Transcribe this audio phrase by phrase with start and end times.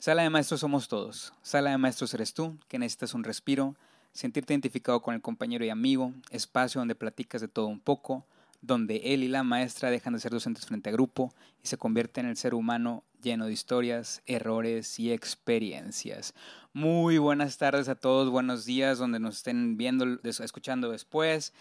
[0.00, 1.34] Sala de maestros somos todos.
[1.42, 3.76] Sala de maestros eres tú, que necesitas un respiro,
[4.14, 8.24] sentirte identificado con el compañero y amigo, espacio donde platicas de todo un poco,
[8.62, 12.24] donde él y la maestra dejan de ser docentes frente a grupo y se convierten
[12.24, 16.32] en el ser humano lleno de historias, errores y experiencias.
[16.72, 21.52] Muy buenas tardes a todos, buenos días donde nos estén viendo, escuchando después.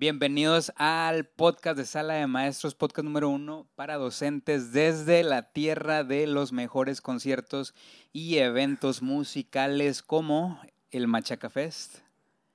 [0.00, 6.04] Bienvenidos al podcast de Sala de Maestros, podcast número uno para docentes desde la tierra
[6.04, 7.74] de los mejores conciertos
[8.12, 10.60] y eventos musicales como
[10.92, 11.96] el Machaca Fest.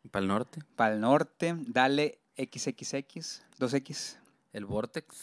[0.10, 0.62] Para el norte.
[0.78, 4.16] Para el norte, dale XXX, 2X.
[4.54, 5.14] El Vortex.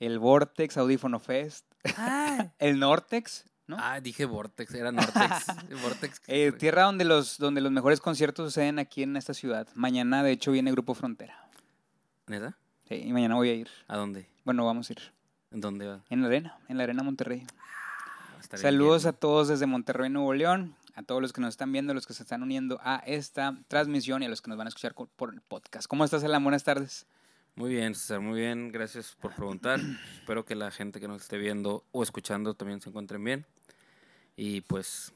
[0.00, 1.64] El Vortex, Audífono Fest.
[1.96, 2.48] Ah.
[2.58, 3.78] el Nortex, ¿no?
[3.80, 5.46] Ah, dije Vortex, era Nortex.
[5.82, 6.20] Vortex.
[6.26, 9.66] Eh, tierra donde los, donde los mejores conciertos suceden aquí en esta ciudad.
[9.74, 11.43] Mañana, de hecho, viene Grupo Frontera.
[12.26, 12.56] ¿Neta?
[12.88, 13.68] Sí, y mañana voy a ir.
[13.86, 14.26] ¿A dónde?
[14.44, 15.00] Bueno, vamos a ir.
[15.50, 16.04] ¿En dónde va?
[16.08, 17.46] En la arena, en la arena Monterrey.
[17.58, 21.92] Ah, Saludos a todos desde Monterrey, Nuevo León, a todos los que nos están viendo,
[21.92, 24.68] los que se están uniendo a esta transmisión y a los que nos van a
[24.68, 25.86] escuchar por el podcast.
[25.86, 26.42] ¿Cómo estás, Alan?
[26.42, 27.06] Buenas tardes.
[27.56, 28.72] Muy bien, César, muy bien.
[28.72, 29.78] Gracias por preguntar.
[30.18, 33.46] Espero que la gente que nos esté viendo o escuchando también se encuentren bien.
[34.36, 35.12] Y pues,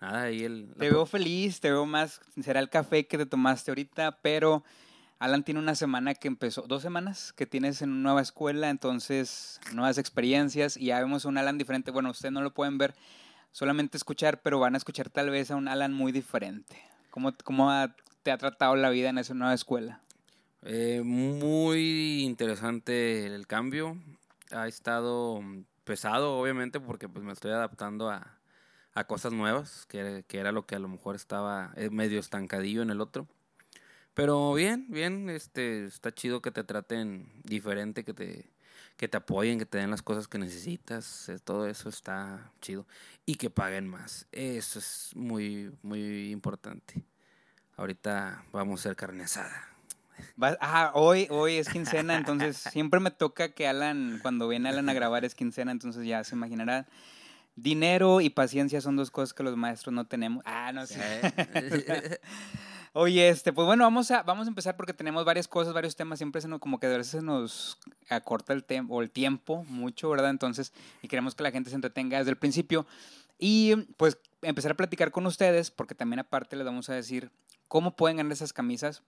[0.00, 0.74] nada, ahí el...
[0.78, 2.20] Te veo feliz, te veo más...
[2.42, 4.62] Será el café que te tomaste ahorita, pero
[5.20, 9.60] Alan tiene una semana que empezó, dos semanas que tienes en una nueva escuela, entonces
[9.74, 11.90] nuevas experiencias y ya vemos un Alan diferente.
[11.90, 12.94] Bueno, ustedes no lo pueden ver,
[13.52, 16.82] solamente escuchar, pero van a escuchar tal vez a un Alan muy diferente.
[17.10, 17.70] ¿Cómo, cómo
[18.22, 20.00] te ha tratado la vida en esa nueva escuela?
[20.62, 23.98] Eh, muy interesante el cambio.
[24.52, 25.42] Ha estado
[25.84, 28.38] pesado, obviamente, porque pues me estoy adaptando a,
[28.94, 32.80] a cosas nuevas, que, que, era lo que a lo mejor estaba eh, medio estancadillo
[32.80, 33.28] en el otro.
[34.14, 38.50] Pero bien, bien, este, está chido que te traten diferente, que te,
[38.96, 42.86] que te apoyen, que te den las cosas que necesitas, eh, todo eso está chido.
[43.24, 47.02] Y que paguen más, eso es muy, muy importante.
[47.76, 49.68] Ahorita vamos a hacer carne asada.
[50.60, 54.92] Ah, hoy, hoy es quincena, entonces siempre me toca que Alan, cuando viene Alan a
[54.92, 56.86] grabar es quincena, entonces ya se imaginarán.
[57.56, 60.42] Dinero y paciencia son dos cosas que los maestros no tenemos.
[60.46, 61.00] Ah, no sé.
[62.92, 66.18] Oye, este, pues bueno, vamos a, vamos a empezar porque tenemos varias cosas, varios temas,
[66.18, 67.78] siempre se nos, como que a veces nos
[68.08, 70.30] acorta el tiempo, o el tiempo mucho, ¿verdad?
[70.30, 72.86] Entonces, y queremos que la gente se entretenga desde el principio.
[73.38, 77.30] Y pues empezar a platicar con ustedes, porque también aparte les vamos a decir
[77.68, 79.02] cómo pueden ganar esas camisas.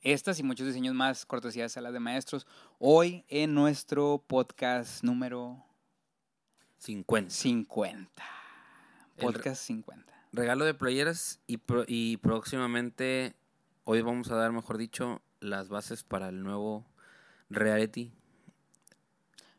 [0.00, 2.46] Estas y muchos diseños más, cortesías a las de maestros,
[2.78, 5.64] hoy en nuestro podcast número
[6.78, 7.30] 50.
[7.30, 8.24] 50.
[9.18, 13.34] Podcast 50 regalo de playeras y, y próximamente,
[13.84, 16.86] hoy vamos a dar, mejor dicho, las bases para el nuevo
[17.50, 18.12] reality.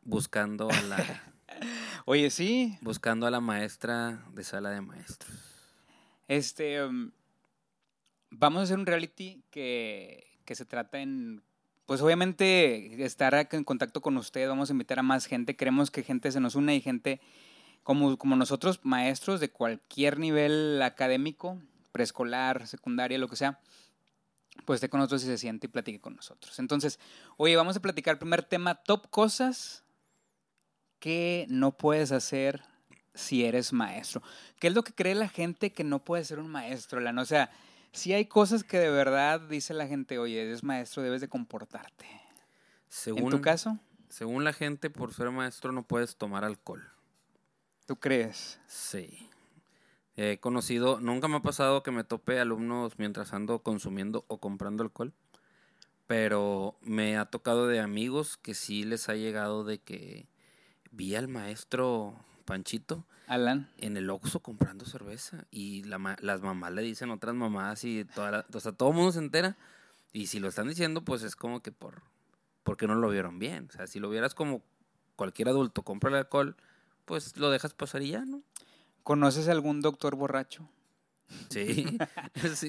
[0.04, 1.24] Buscando a la...
[2.06, 2.78] Oye, sí.
[2.82, 5.32] Buscando a la maestra de sala de maestros.
[6.28, 6.84] Este...
[6.84, 7.12] Um,
[8.32, 11.44] vamos a hacer un reality que, que se trata en
[11.86, 16.04] pues obviamente estar en contacto con usted, vamos a invitar a más gente, queremos que
[16.04, 17.20] gente se nos une y gente
[17.84, 21.62] como, como nosotros, maestros de cualquier nivel académico,
[21.92, 23.60] preescolar, secundaria, lo que sea,
[24.66, 26.58] pues esté con nosotros y se siente y platique con nosotros.
[26.60, 27.00] Entonces,
[27.38, 29.84] oye, vamos a platicar el primer tema, top cosas
[31.00, 32.64] que no puedes hacer
[33.14, 34.22] si eres maestro.
[34.60, 37.00] ¿Qué es lo que cree la gente que no puede ser un maestro?
[37.00, 37.52] La, o sea,
[37.92, 42.08] si hay cosas que de verdad dice la gente, oye, eres maestro, debes de comportarte.
[42.88, 43.78] Según, ¿En tu caso?
[44.10, 46.93] Según la gente, por ser maestro no puedes tomar alcohol.
[47.86, 48.60] ¿Tú crees?
[48.68, 49.30] Sí.
[50.16, 54.84] He conocido, nunca me ha pasado que me tope alumnos mientras ando consumiendo o comprando
[54.84, 55.12] alcohol,
[56.08, 60.28] pero me ha tocado de amigos que sí les ha llegado de que
[60.92, 66.84] vi al maestro Panchito Alan en el Oxxo comprando cerveza y la, las mamás le
[66.84, 69.58] dicen otras mamás y toda o sea, todo el mundo se entera
[70.12, 72.04] y si lo están diciendo pues es como que por
[72.64, 74.62] porque no lo vieron bien, o sea, si lo vieras como
[75.16, 76.56] cualquier adulto compra el alcohol
[77.06, 78.42] pues lo dejas pasar y ya, ¿no?
[79.04, 80.68] ¿Conoces algún doctor borracho?
[81.50, 81.98] Sí.
[82.56, 82.68] sí.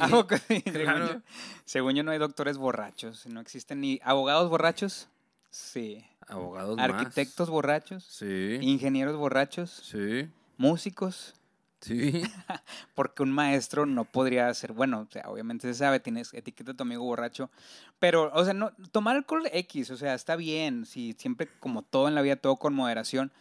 [1.64, 3.26] según, yo, no hay doctores borrachos.
[3.26, 5.08] No existen ni abogados borrachos.
[5.50, 6.04] Sí.
[6.26, 8.04] Abogados Arquitectos borrachos.
[8.04, 8.58] Sí.
[8.60, 9.70] Ingenieros borrachos.
[9.70, 10.28] Sí.
[10.56, 11.34] Músicos.
[11.80, 12.22] Sí.
[12.94, 16.78] Porque un maestro no podría ser, bueno, o sea, obviamente se sabe, tienes etiqueta de
[16.78, 17.50] tu amigo borracho,
[17.98, 22.08] pero, o sea, no, tomar alcohol X, o sea, está bien, si siempre, como todo
[22.08, 23.32] en la vida, todo con moderación,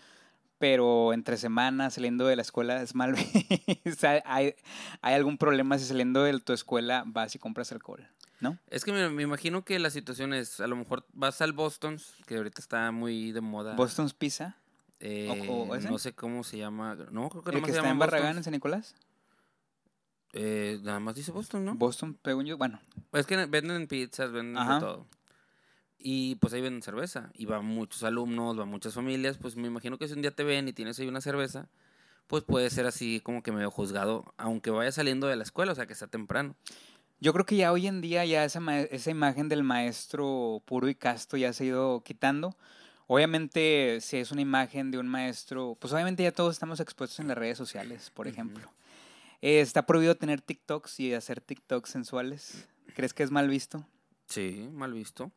[0.63, 3.15] pero entre semanas, saliendo de la escuela, es mal.
[4.23, 4.55] ¿Hay,
[5.01, 8.07] ¿Hay algún problema si saliendo de tu escuela vas y compras alcohol?
[8.39, 8.57] ¿No?
[8.69, 12.37] Es que me, imagino que la situación es, a lo mejor vas al Boston's, que
[12.37, 13.75] ahorita está muy de moda.
[13.75, 14.55] ¿Boston's Pizza?
[15.01, 16.95] Eh, ¿O- o no sé cómo se llama.
[17.11, 18.43] No, creo que ¿El que se está llama en Barragán, en Boston.
[18.45, 18.95] San Nicolás?
[20.31, 21.75] Eh, nada más dice Boston, ¿no?
[21.75, 22.57] Boston, según yo.
[22.57, 22.79] Bueno,
[23.11, 24.75] Es que venden pizzas, venden Ajá.
[24.75, 25.07] de todo.
[26.05, 27.31] Y pues ahí venden cerveza.
[27.33, 29.37] Y van muchos alumnos, van muchas familias.
[29.37, 31.69] Pues me imagino que si un día te ven y tienes ahí una cerveza,
[32.27, 35.75] pues puede ser así como que medio juzgado, aunque vaya saliendo de la escuela, o
[35.75, 36.55] sea que está temprano.
[37.19, 40.95] yo creo que ya hoy en día ya esa, esa imagen del maestro puro y
[40.95, 42.57] casto ya se ha ido quitando.
[43.07, 47.27] Obviamente, si es una imagen de un maestro, pues obviamente ya todos estamos expuestos en
[47.27, 48.67] las redes sociales, por ejemplo.
[49.41, 52.67] Eh, está prohibido tener TikToks y hacer TikToks sensuales.
[52.95, 53.85] ¿Crees que es mal visto?
[54.27, 55.31] Sí, mal visto.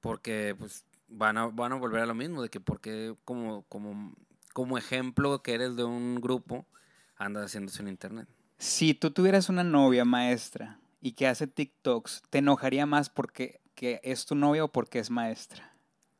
[0.00, 4.14] Porque pues van a, van a volver a lo mismo, de que porque como, como,
[4.52, 6.66] como ejemplo que eres de un grupo,
[7.16, 8.28] andas haciéndose en internet.
[8.58, 14.00] Si tú tuvieras una novia maestra y que hace TikToks, ¿te enojaría más porque que
[14.04, 15.72] es tu novia o porque es maestra?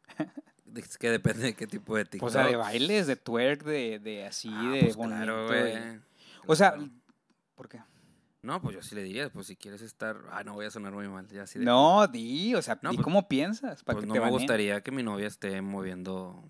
[0.73, 2.29] Es que depende de qué tipo de TikTok.
[2.29, 5.17] O sea, de bailes, de twerk, de, de así, Ah, de pues bonito.
[5.17, 6.01] claro, de- güey.
[6.47, 6.77] O sea.
[7.57, 7.83] ¿por qué?
[8.43, 10.17] No, pues yo sí le diría, pues si quieres estar...
[10.31, 11.65] Ah, no voy a sonar muy mal, ya así de...
[11.67, 14.31] No, di, o sea, No, di pues- cómo piensas para Pues que no te me
[14.31, 16.43] gustaría que mi novia esté moviendo,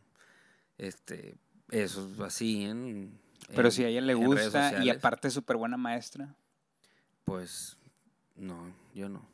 [0.78, 1.36] este,
[1.70, 3.18] eso así en...
[3.48, 6.36] Pero en- si a ella le gusta y aparte es súper buena maestra.
[7.24, 7.76] Pues,
[8.36, 9.28] no, yo no.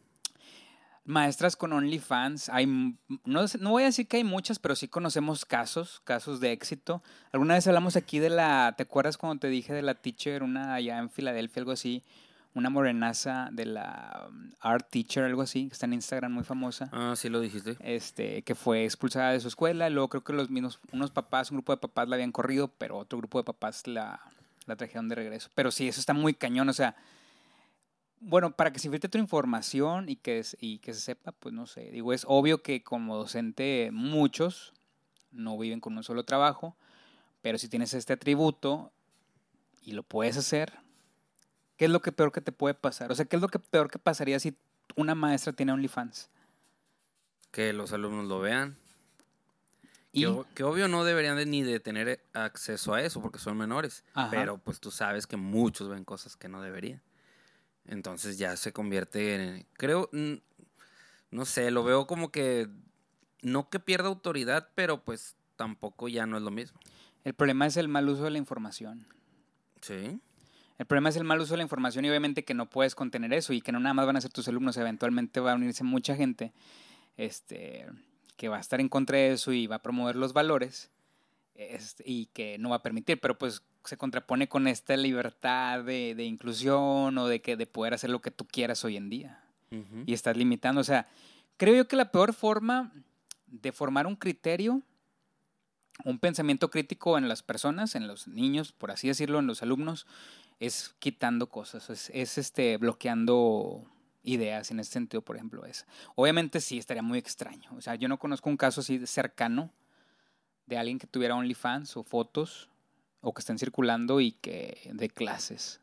[1.05, 5.45] Maestras con OnlyFans, hay, no, no voy a decir que hay muchas, pero sí conocemos
[5.45, 7.01] casos, casos de éxito.
[7.33, 10.75] Alguna vez hablamos aquí de la, ¿te acuerdas cuando te dije de la teacher, una
[10.75, 12.03] allá en Filadelfia, algo así?
[12.57, 16.89] Una morenaza de la um, art teacher, algo así, que está en Instagram muy famosa.
[16.91, 17.77] Ah, sí lo dijiste.
[17.81, 19.91] este, que fue expulsada de su escuela.
[19.91, 22.97] Luego creo que los mismos, unos papás, un grupo de papás la habían corrido, pero
[22.97, 24.23] otro grupo de papás la,
[24.65, 25.51] la trajeron de regreso.
[25.55, 26.71] Pero sí, eso está muy cañón.
[26.71, 26.97] O sea,
[28.21, 31.67] bueno, para que se filtre tu información y que, y que se sepa, pues no
[31.67, 31.91] sé.
[31.91, 34.73] Digo, es obvio que como docente muchos
[35.31, 36.75] no viven con un solo trabajo,
[37.43, 38.93] pero si tienes este atributo
[39.83, 40.86] y lo puedes hacer,
[41.77, 43.11] ¿qué es lo que peor que te puede pasar?
[43.11, 44.57] O sea, ¿qué es lo que peor que pasaría si
[44.95, 46.31] una maestra tiene OnlyFans?
[47.51, 48.77] Que los alumnos lo vean.
[50.13, 50.25] Y,
[50.55, 54.05] Que, obvio no deberían de ni de tener acceso a eso porque son menores.
[54.15, 54.31] Ajá.
[54.31, 57.03] Pero pues tú sabes que muchos ven cosas que no deberían.
[57.85, 59.67] Entonces ya se convierte en...
[59.75, 60.09] Creo,
[61.31, 62.69] no sé, lo veo como que...
[63.43, 66.81] No que pierda autoridad, pero pues tampoco ya no es lo mismo.
[67.23, 69.07] El problema es el mal uso de la información.
[69.83, 70.21] Sí.
[70.79, 73.33] El problema es el mal uso de la información y obviamente que no puedes contener
[73.33, 75.85] eso y que no nada más van a ser tus alumnos, eventualmente va a unirse
[75.85, 76.53] mucha gente
[77.17, 77.87] este,
[78.37, 80.91] que va a estar en contra de eso y va a promover los valores
[81.55, 86.15] este, y que no va a permitir, pero pues se contrapone con esta libertad de,
[86.15, 89.41] de inclusión o de que de poder hacer lo que tú quieras hoy en día
[89.71, 90.03] Ujú.
[90.05, 90.81] y estás limitando.
[90.81, 91.09] O sea,
[91.57, 92.93] creo yo que la peor forma
[93.47, 94.83] de formar un criterio,
[96.05, 100.07] un pensamiento crítico en las personas, en los niños, por así decirlo, en los alumnos,
[100.61, 103.85] es quitando cosas, es, es, este, bloqueando
[104.23, 105.87] ideas en este sentido, por ejemplo, es.
[106.15, 107.71] Obviamente sí estaría muy extraño.
[107.77, 109.73] O sea, yo no conozco un caso así cercano
[110.67, 112.69] de alguien que tuviera OnlyFans o fotos
[113.21, 115.81] o que estén circulando y que de clases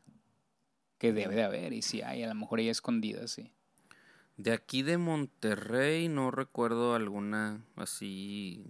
[0.98, 3.50] que debe de haber y si hay, a lo mejor ella escondida, sí.
[4.36, 8.64] De aquí de Monterrey no recuerdo alguna así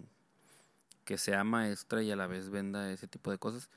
[1.04, 3.70] que sea maestra y a la vez venda ese tipo de cosas.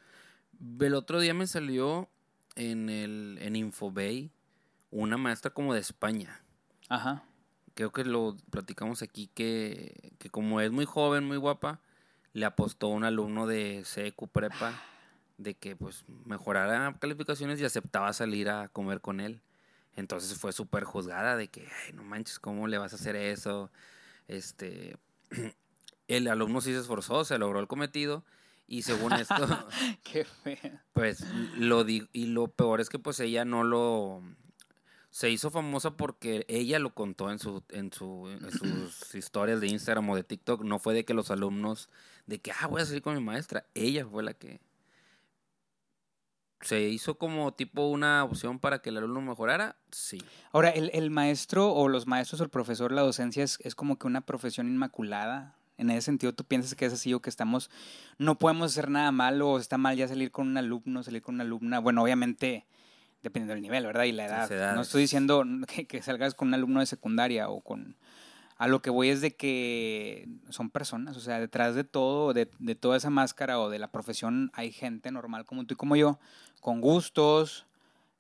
[0.80, 2.10] El otro día me salió
[2.58, 4.32] en el en Infobay
[4.92, 6.42] una maestra como de España.
[6.90, 7.24] Ajá.
[7.76, 11.80] Creo que lo platicamos aquí que, que como es muy joven, muy guapa,
[12.34, 14.82] le apostó a un alumno de CQ Prepa
[15.38, 19.42] de que pues mejorara calificaciones y aceptaba salir a comer con él.
[19.96, 23.72] Entonces fue súper juzgada de que, ay, no manches, ¿cómo le vas a hacer eso?
[24.28, 24.98] Este,
[26.08, 28.24] el alumno sí se esforzó, se logró el cometido
[28.68, 29.36] y según esto,
[30.04, 30.84] Qué fea.
[30.94, 34.22] pues lo di y lo peor es que pues ella no lo
[35.10, 39.68] se hizo famosa porque ella lo contó en su en su en sus historias de
[39.68, 41.90] Instagram o de TikTok, no fue de que los alumnos
[42.26, 44.60] de que ah, voy a salir con mi maestra, ella fue la que
[46.62, 50.22] se hizo como tipo una opción para que el alumno mejorara, sí.
[50.52, 53.98] Ahora, el, el maestro o los maestros o el profesor, la docencia es, es como
[53.98, 55.56] que una profesión inmaculada.
[55.78, 57.70] En ese sentido, tú piensas que es así o que estamos,
[58.18, 61.36] no podemos hacer nada malo o está mal ya salir con un alumno, salir con
[61.36, 61.80] una alumna.
[61.80, 62.66] Bueno, obviamente,
[63.22, 64.06] dependiendo del nivel, ¿verdad?
[64.06, 64.76] Y la edad.
[64.76, 67.96] No estoy diciendo que, que salgas con un alumno de secundaria o con...
[68.60, 72.50] A lo que voy es de que son personas, o sea, detrás de todo, de,
[72.58, 75.96] de toda esa máscara o de la profesión hay gente normal como tú y como
[75.96, 76.20] yo,
[76.60, 77.68] con gustos,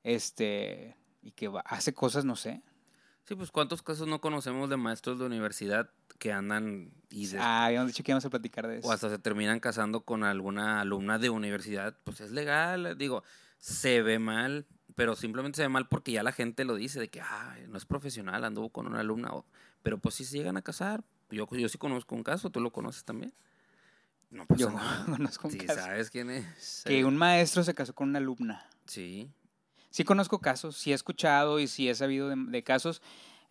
[0.03, 2.61] este, y que hace cosas, no sé.
[3.25, 7.65] Sí, pues cuántos casos no conocemos de maestros de universidad que andan y des- Ah,
[7.65, 8.87] habíamos dicho que íbamos a platicar de eso.
[8.87, 13.23] o hasta se terminan casando con alguna alumna de universidad, pues es legal, digo,
[13.59, 17.09] se ve mal, pero simplemente se ve mal porque ya la gente lo dice, de
[17.09, 19.45] que, ay, no es profesional, anduvo con una alumna, o-
[19.83, 22.71] pero pues si se llegan a casar, yo, yo sí conozco un caso, tú lo
[22.71, 23.33] conoces también.
[24.29, 25.05] No pasa Yo nada.
[25.17, 25.79] conozco un Sí, caso.
[25.81, 26.83] sabes quién es.
[26.85, 28.65] Que un maestro se casó con una alumna.
[28.85, 29.29] Sí,
[29.89, 33.01] Sí conozco casos, sí he escuchado y sí he sabido de, de casos.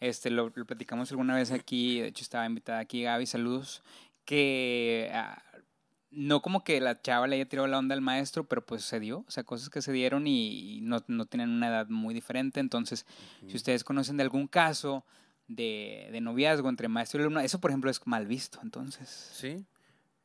[0.01, 3.83] Este, lo, lo platicamos alguna vez aquí, de hecho estaba invitada aquí Gaby, saludos,
[4.25, 5.43] que ah,
[6.11, 9.01] no como que la chava le haya tirado la onda al maestro, pero pues se
[9.01, 12.59] dio, o sea, cosas que se dieron y, no, no tienen una edad muy diferente.
[12.61, 13.07] Entonces,
[13.47, 15.05] si ustedes conocen de algún caso
[15.47, 19.31] de, de noviazgo entre maestro y alumno, eso por ejemplo es mal visto, entonces.
[19.33, 19.67] sí.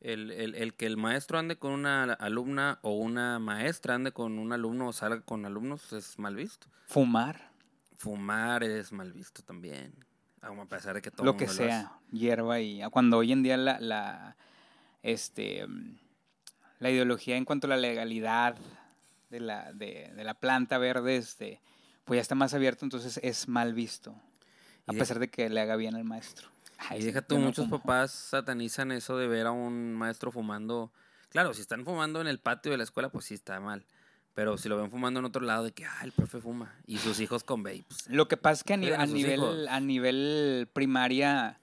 [0.00, 4.40] El, el, el que el maestro ande con una alumna o una maestra ande con
[4.40, 6.66] un alumno o salga con alumnos es mal visto.
[6.86, 7.51] Fumar,
[7.96, 9.92] Fumar es mal visto también.
[10.40, 13.78] A pesar de que todo lo que sea, hierba y cuando hoy en día la,
[13.78, 14.36] la
[15.02, 15.66] este
[16.80, 18.56] la ideología en cuanto a la legalidad
[19.30, 21.60] de la, de, de la planta verde, este,
[22.04, 24.16] pues ya está más abierto, entonces es mal visto.
[24.88, 26.48] A de- pesar de que le haga bien al maestro.
[26.78, 27.78] Ay, Y deja tú, no muchos fumo.
[27.78, 30.92] papás satanizan eso de ver a un maestro fumando.
[31.28, 33.86] Claro, si están fumando en el patio de la escuela, pues sí está mal.
[34.34, 36.74] Pero si lo ven fumando en otro lado, de que, ah, el profe fuma.
[36.86, 38.08] Y sus hijos con vapes.
[38.08, 39.66] Lo que pasa es que a, ni- nivel, hijos.
[39.68, 41.60] a nivel primaria,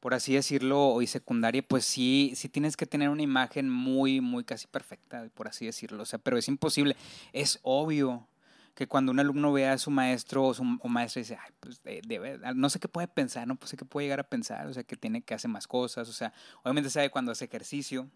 [0.00, 4.44] por así decirlo, y secundaria, pues sí, sí tienes que tener una imagen muy, muy
[4.44, 6.02] casi perfecta, por así decirlo.
[6.02, 6.96] O sea, pero es imposible.
[7.34, 8.26] Es obvio
[8.74, 11.82] que cuando un alumno ve a su maestro o su o maestra dice, ay, pues
[11.82, 14.66] de- debe- no sé qué puede pensar, no pues sé qué puede llegar a pensar,
[14.66, 16.32] o sea, que tiene que hacer más cosas, o sea,
[16.62, 18.08] obviamente sabe cuando hace ejercicio.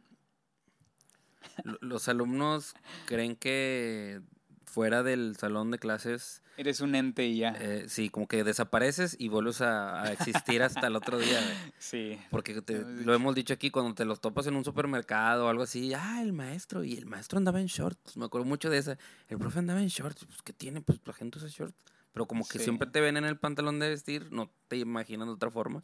[1.64, 2.74] Lo- Los alumnos
[3.06, 4.20] creen que
[4.64, 7.56] fuera del salón de clases, Eres un ente y ya.
[7.58, 11.40] eh, sí, como que desapareces y vuelves a, a existir hasta el otro día.
[11.42, 11.56] güey.
[11.78, 12.18] sí.
[12.30, 15.64] Porque te- lo hemos dicho aquí, cuando te los topas en un supermercado o algo
[15.64, 18.96] así, ah, el maestro, y el maestro andaba en shorts, me acuerdo mucho de esa,
[19.28, 20.80] el profe andaba en shorts, pues ¿qué tiene?
[20.82, 21.74] Pues la gente usa shorts,
[22.12, 22.64] pero como que Sí.
[22.64, 25.82] siempre te ven en el pantalón de vestir, no te imaginas de otra forma.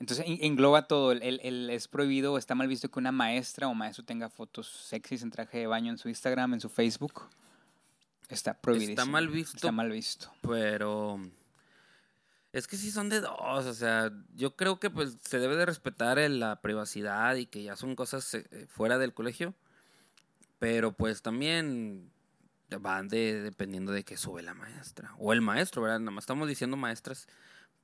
[0.00, 1.12] Entonces en- engloba todo.
[1.12, 4.28] El, el- el- es prohibido o está mal visto que una maestra o maestro tenga
[4.28, 7.22] fotos sexys en traje de baño en su Instagram, en su Facebook.
[8.28, 9.06] Está prohibido.
[9.06, 9.56] mal visto.
[9.56, 10.30] Está mal visto.
[10.42, 11.18] Pero
[12.52, 15.66] es que sí son de dos, o sea, yo creo que pues se debe de
[15.66, 19.54] respetar la privacidad y que ya son cosas eh, fuera del colegio,
[20.58, 22.10] pero pues también
[22.80, 26.00] van de dependiendo de que sube la maestra o el maestro, ¿verdad?
[26.00, 27.28] Nada más estamos diciendo maestras,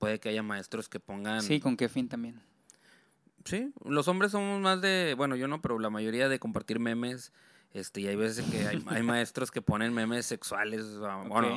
[0.04, 2.42] puede que haya maestros que pongan Sí, ¿con qué fin también?
[3.46, 7.32] Sí, los hombres somos más de, bueno, yo no, pero la mayoría de compartir memes,
[7.73, 11.49] este, y hay veces que hay, hay maestros que ponen memes sexuales, a- bueno,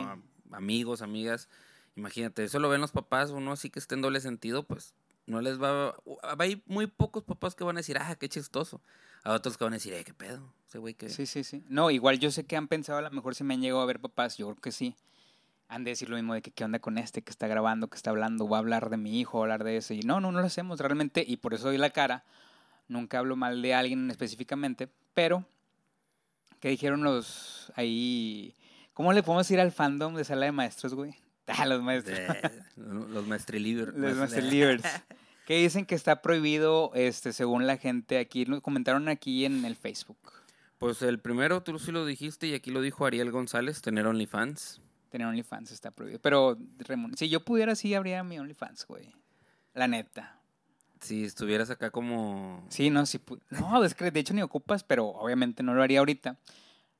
[0.51, 1.49] a- amigos, amigas,
[1.97, 4.93] imagínate, eso lo ven los papás, uno así que esté en doble sentido, pues
[5.25, 5.93] no les va,
[6.39, 8.81] hay muy pocos papás que van a decir, ah, qué chistoso,
[9.23, 11.09] a otros que van a decir, eh, qué pedo, ese güey que...
[11.09, 11.63] Sí, sí, sí.
[11.67, 13.85] No, igual yo sé que han pensado, a lo mejor si me han llegado a
[13.85, 14.95] ver papás, yo creo que sí.
[15.69, 17.97] Han de decir lo mismo de que qué onda con este que está grabando, que
[17.97, 19.95] está hablando, va a hablar de mi hijo, va a hablar de ese.
[19.95, 22.23] Y no, no, no lo hacemos realmente, y por eso doy la cara.
[22.87, 25.43] Nunca hablo mal de alguien específicamente, pero
[26.61, 28.55] ¿qué dijeron los ahí?
[28.93, 31.15] ¿Cómo le podemos ir al fandom de sala de maestros, güey?
[31.49, 32.17] Ah, los maestros.
[32.17, 33.93] de- los maestriliber.
[33.95, 34.83] Los master leaders.
[35.45, 39.77] Que dicen que está prohibido, este, según la gente aquí, lo comentaron aquí en el
[39.77, 40.17] Facebook.
[40.77, 44.81] Pues el primero, tú sí lo dijiste, y aquí lo dijo Ariel González, tener OnlyFans.
[45.09, 46.19] Tener OnlyFans está prohibido.
[46.19, 46.57] Pero
[47.15, 49.13] si yo pudiera, sí habría mi OnlyFans, güey.
[49.73, 50.39] La neta.
[51.01, 52.65] Si estuvieras acá como...
[52.69, 53.21] Sí, no, sí.
[53.51, 56.37] No, es que de hecho ni ocupas, pero obviamente no lo haría ahorita.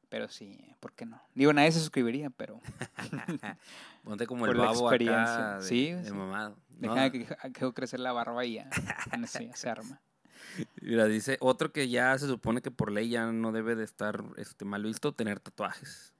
[0.09, 1.21] Pero sí, ¿por qué no?
[1.35, 2.61] Digo, nadie se suscribiría, pero
[4.03, 5.33] Ponte como Por el la babo experiencia.
[5.35, 6.13] acá de, Sí, de sí.
[6.13, 6.55] mamado.
[6.79, 6.93] ¿no?
[6.95, 8.69] deja que que crecer la barba y ya.
[9.11, 9.99] Ya se arma.
[10.81, 14.23] Mira, dice otro que ya se supone que por ley ya no debe de estar
[14.37, 16.13] este, mal visto, tener tatuajes.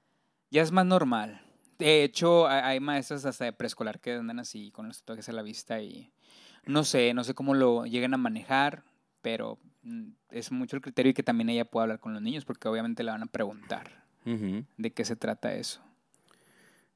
[0.50, 1.40] Ya es más normal.
[1.78, 5.42] De hecho, hay- maestras hasta de preescolar que andan así con los tatuajes a la
[5.42, 6.10] vista y
[6.66, 8.82] no sé, no sé cómo lo lleguen a manejar,
[9.22, 12.44] pero mm, es mucho el criterio y que también ella pueda hablar con los niños
[12.44, 14.04] porque obviamente le van a preguntar
[14.76, 15.80] de qué se trata eso.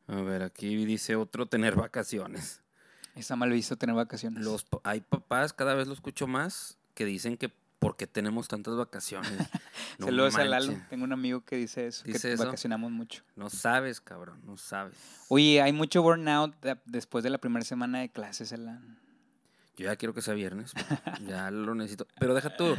[0.08, 2.60] A ver, aquí dice otro, tener vacaciones.
[3.14, 4.44] Está mal visto tener vacaciones.
[4.44, 7.50] Los, hay papás, cada vez lo escucho más, que dicen que
[7.82, 9.30] ¿por qué tenemos tantas vacaciones?
[9.98, 10.72] No Saludos a Lalo.
[10.88, 12.44] Tengo un amigo que dice eso, ¿Dice que eso?
[12.46, 13.22] vacacionamos mucho.
[13.36, 14.96] No sabes, cabrón, no sabes.
[15.28, 18.98] Oye, hay mucho burnout de- después de la primera semana de clases, Alan.
[19.76, 20.72] Yo ya quiero que sea viernes.
[21.26, 22.06] ya lo necesito.
[22.18, 22.74] Pero deja tú.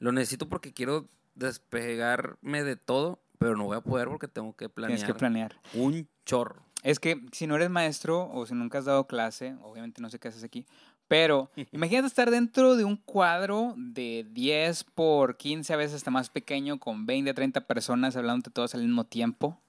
[0.00, 4.68] Lo necesito porque quiero despegarme de todo, pero no voy a poder porque tengo que
[4.68, 5.56] planear Tienes que planear.
[5.74, 6.62] un chorro.
[6.82, 10.18] Es que si no eres maestro o si nunca has dado clase, obviamente no sé
[10.18, 10.66] qué haces aquí,
[11.08, 16.30] Pero imagínate estar dentro de un cuadro de 10 por 15, a veces hasta más
[16.30, 19.60] pequeño, con 20, 30 personas hablándote todos al mismo tiempo,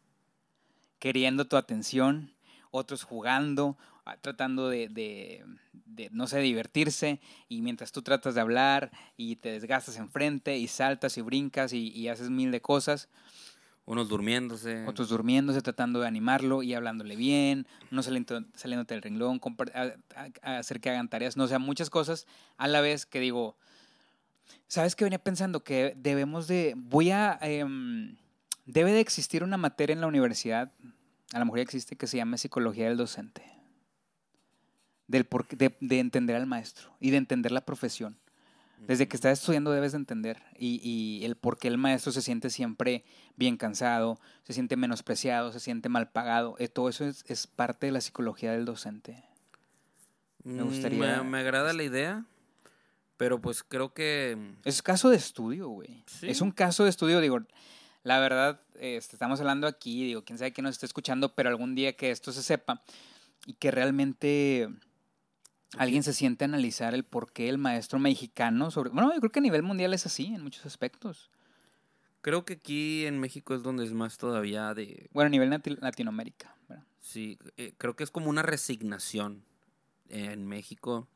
[1.00, 2.34] queriendo tu atención,
[2.72, 5.46] otros jugando, ah, tratando de, de,
[5.86, 10.68] de, no sé, divertirse, y mientras tú tratas de hablar y te desgastas enfrente y
[10.68, 13.10] saltas y brincas y, y haces mil de cosas.
[13.88, 14.86] Unos durmiéndose.
[14.86, 19.40] Otros durmiéndose, tratando de animarlo y hablándole bien, no saliendo, saliéndote del renglón,
[19.74, 19.94] a,
[20.42, 22.28] a, hacer que hagan tareas, no o sea, muchas cosas
[22.58, 23.56] a la vez que digo,
[24.68, 25.64] ¿sabes qué venía pensando?
[25.64, 27.66] Que debemos de, voy a, eh,
[28.66, 30.70] debe de existir una materia en la universidad,
[31.32, 33.42] a lo mejor existe, que se llama psicología del docente.
[35.08, 38.18] Del por, de entender al maestro y de entender la profesión.
[38.80, 42.22] Desde que estás estudiando debes de entender y, y, el por qué el maestro se
[42.22, 43.04] siente siempre
[43.36, 46.56] bien cansado, se siente menospreciado, se siente mal pagado.
[46.60, 49.24] Eh, todo eso es, es, parte de la psicología del docente.
[50.44, 51.00] Me gustaría...
[51.00, 52.26] Me, me, agrada la idea,
[53.18, 54.38] pero pues creo que...
[54.64, 56.04] Es caso de estudio, güey.
[56.06, 56.30] ¿Sí?
[56.30, 57.40] Es un caso de estudio, digo,
[58.04, 61.76] la verdad, este, estamos hablando aquí, digo, quién sabe quién nos está escuchando, pero algún
[61.76, 62.82] día que esto se sepa
[63.46, 64.70] y que realmente
[65.76, 69.32] alguien se siente a analizar el por qué el maestro mexicano, sobre, bueno, yo creo
[69.32, 71.30] que a nivel mundial es así en muchos aspectos.
[72.22, 75.10] Creo que aquí en México es donde es más todavía de...
[75.14, 76.56] Bueno, a nivel Latinoamérica.
[76.68, 76.84] ¿verdad?
[77.00, 79.44] Sí, eh, creo que es como una resignación
[80.10, 81.08] en México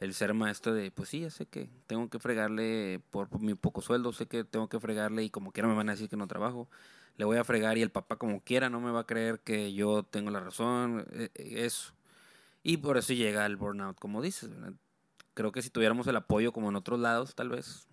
[0.00, 3.54] el ser maestro de, pues sí, ya sé que tengo que fregarle por, por, mi
[3.54, 6.16] poco sueldo, sé que tengo que fregarle y como quiera me van a decir que
[6.16, 6.68] no trabajo,
[7.16, 9.72] le voy a fregar y el papá como quiera no me va a creer que
[9.72, 11.94] yo tengo la razón, eso.
[12.62, 14.50] Y por eso llega el burnout, como dices.
[14.50, 14.72] ¿verdad?
[15.34, 17.86] Creo que si tuviéramos el apoyo como en otros lados, tal vez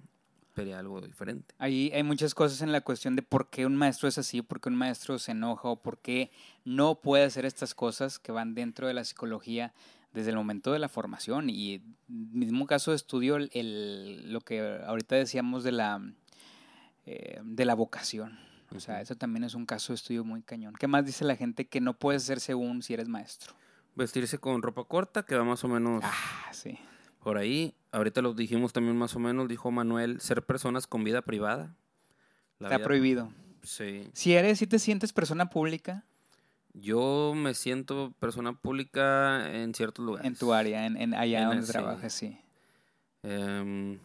[0.56, 1.56] sería algo diferente.
[1.58, 4.60] Ahí hay muchas cosas en la cuestión de por qué un maestro es así, por
[4.60, 6.32] qué un maestro se enoja o por qué
[6.66, 9.74] no puede hacer estas cosas que van dentro de la psicología
[10.14, 11.50] desde el momento de la formación.
[11.50, 16.02] Y mismo caso de estudio, el, el lo que ahorita decíamos de la,
[17.06, 18.38] eh, de la vocación.
[18.76, 20.76] O sea, eso también es un caso de estudio muy cañón.
[20.78, 23.54] ¿Qué más dice la gente que no puedes ser según si eres maestro?
[24.00, 26.80] Vestirse con ropa corta, que va más o menos ah, sí.
[27.22, 27.76] por ahí.
[27.92, 31.76] Ahorita lo dijimos también más o menos, dijo Manuel, ser personas con vida privada.
[32.58, 32.86] La Está vida...
[32.86, 33.32] prohibido.
[33.62, 34.10] Sí.
[34.14, 36.06] Si eres, si te sientes persona pública.
[36.74, 40.26] Yo me siento persona pública en ciertos lugares.
[40.26, 42.38] En tu área, en, en allá en donde ese, trabajas, sí.
[43.24, 44.00] Eh,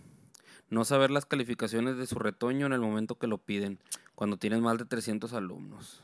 [0.71, 3.79] no saber las calificaciones de su retoño en el momento que lo piden,
[4.15, 6.03] cuando tienes más de 300 alumnos.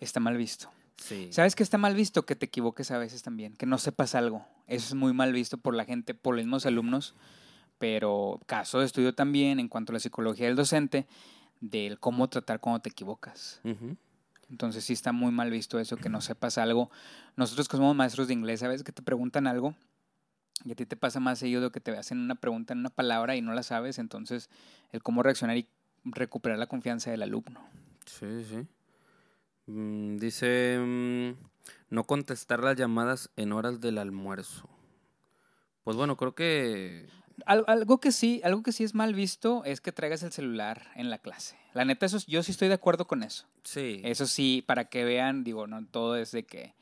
[0.00, 0.70] Está mal visto.
[0.98, 1.28] Sí.
[1.32, 2.26] ¿Sabes que está mal visto?
[2.26, 4.44] Que te equivoques a veces también, que no sepas algo.
[4.66, 7.14] Eso es muy mal visto por la gente, por los mismos alumnos,
[7.78, 11.06] pero caso de estudio también en cuanto a la psicología del docente,
[11.60, 13.60] del cómo tratar cuando te equivocas.
[13.64, 13.96] Uh -huh.
[14.50, 16.90] Entonces sí está muy mal visto eso, que no sepas algo.
[17.36, 18.82] Nosotros que somos maestros de inglés, ¿sabes?
[18.82, 19.74] Que te preguntan algo
[20.64, 23.36] y a ti te pasa más seguido que te hacen una pregunta en una palabra
[23.36, 24.50] y no la sabes, entonces
[24.90, 25.68] el cómo reaccionar y
[26.04, 27.60] recuperar la confianza del alumno.
[28.06, 28.66] Sí, sí.
[29.68, 31.32] Mm, dice, mm,
[31.90, 34.68] no contestar las llamadas en horas del almuerzo.
[35.84, 37.06] Pues bueno, creo que...
[37.46, 40.90] Al, algo que sí, algo que sí es mal visto es que traigas el celular
[40.96, 41.56] en la clase.
[41.74, 43.46] La neta, eso, yo sí estoy de acuerdo con eso.
[43.62, 44.00] Sí.
[44.04, 46.74] Eso sí, para que vean, digo, no todo es de que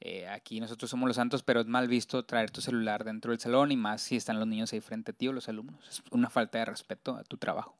[0.00, 3.40] eh, aquí nosotros somos los santos, pero es mal visto traer tu celular dentro del
[3.40, 5.88] salón y más si están los niños ahí frente a ti o los alumnos.
[5.88, 7.74] Es una falta de respeto a tu trabajo.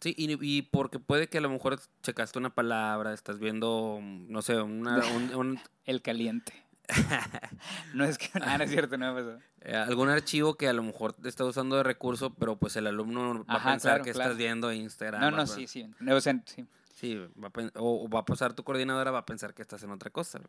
[0.00, 4.42] Sí, y, y, porque puede que a lo mejor checaste una palabra, estás viendo, no
[4.42, 5.60] sé, una, un, un...
[5.84, 6.52] El caliente.
[7.94, 8.28] no es que...
[8.40, 9.38] Ah, no es cierto, no me pasó.
[9.62, 12.86] Eh, algún archivo que a lo mejor te está usando de recurso, pero pues el
[12.86, 14.30] alumno va Ajá, a pensar claro, que claro.
[14.30, 15.20] estás viendo Instagram.
[15.20, 15.90] No, no, sí, sí.
[16.00, 16.64] No, o sea, sí.
[16.94, 19.82] Sí, va a, o, o va a pasar tu coordinadora, va a pensar que estás
[19.82, 20.40] en otra cosa.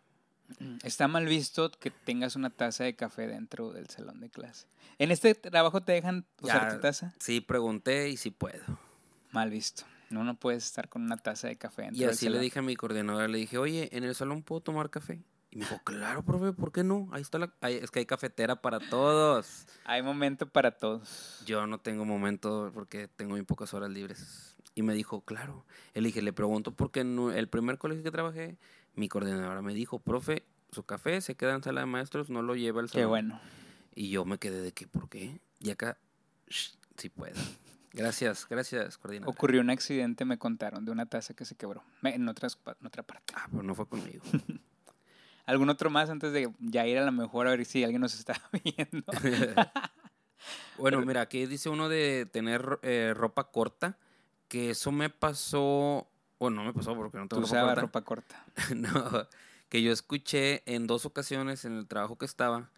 [0.84, 4.68] Está mal visto que tengas una taza de café dentro del salón de clase.
[4.98, 7.14] ¿En este trabajo te dejan usar Ya, tu taza?
[7.20, 8.64] Sí, pregunté y sí puedo.
[9.32, 9.84] Mal visto.
[10.10, 12.62] No, no puedes estar con una taza de café dentro Y así le dije a
[12.64, 15.22] mi coordinadora, le dije, oye, ¿en el salón puedo tomar café?
[15.52, 17.10] Y me dijo, claro, profe, ¿por qué no?
[17.12, 17.54] Ahí está la...
[17.62, 19.66] ahí- es que hay cafetera para todos.
[19.86, 21.42] Hay momento para todos.
[21.46, 24.56] Yo no tengo momento porque tengo muy pocas horas libres.
[24.76, 25.66] Y me dijo, claro.
[25.94, 28.58] Le dije, le pregunto porque en el primer colegio que trabajé,
[28.96, 32.56] mi coordinadora me dijo, profe, su café se queda en sala de maestros, no lo
[32.56, 33.10] lleva al Qué salón.
[33.10, 33.42] bueno.
[33.96, 35.40] Y yo me quedé de que, ¿por qué?
[35.60, 35.98] Y acá,
[36.48, 37.36] shh, sí puedo.
[37.94, 39.32] Gracias, gracias, coordinadora.
[39.36, 41.84] Ocurrió un accidente, me contaron, de una taza que se quebró.
[42.04, 43.34] En, otras, pa- en otra parte.
[43.36, 44.24] Ah, pero no fue conmigo.
[45.46, 48.14] ¿Algún otro más antes de ya ir a la mejor a ver si alguien nos
[48.14, 49.12] está viendo?
[50.78, 53.98] bueno, mira, aquí dice uno de tener eh, ropa corta,
[54.48, 56.08] que eso me pasó,
[56.40, 57.82] bueno, no me pasó porque no Tú tengo ropa corta.
[57.82, 58.46] ropa corta.
[58.76, 59.28] no,
[59.70, 62.70] que yo escuché en dos ocasiones en el trabajo que estaba,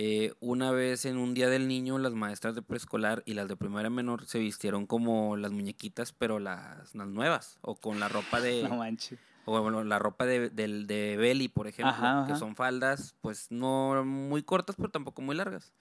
[0.00, 3.56] Eh, una vez en un día del niño, las maestras de preescolar y las de
[3.56, 8.40] primaria menor se vistieron como las muñequitas, pero las, las nuevas, o con la ropa
[8.40, 8.62] de...
[8.62, 9.18] No manches.
[9.44, 13.50] O bueno, la ropa de, del- de Belly, por ejemplo, Ajá, que son faldas, pues
[13.50, 15.72] no muy cortas, pero tampoco muy largas.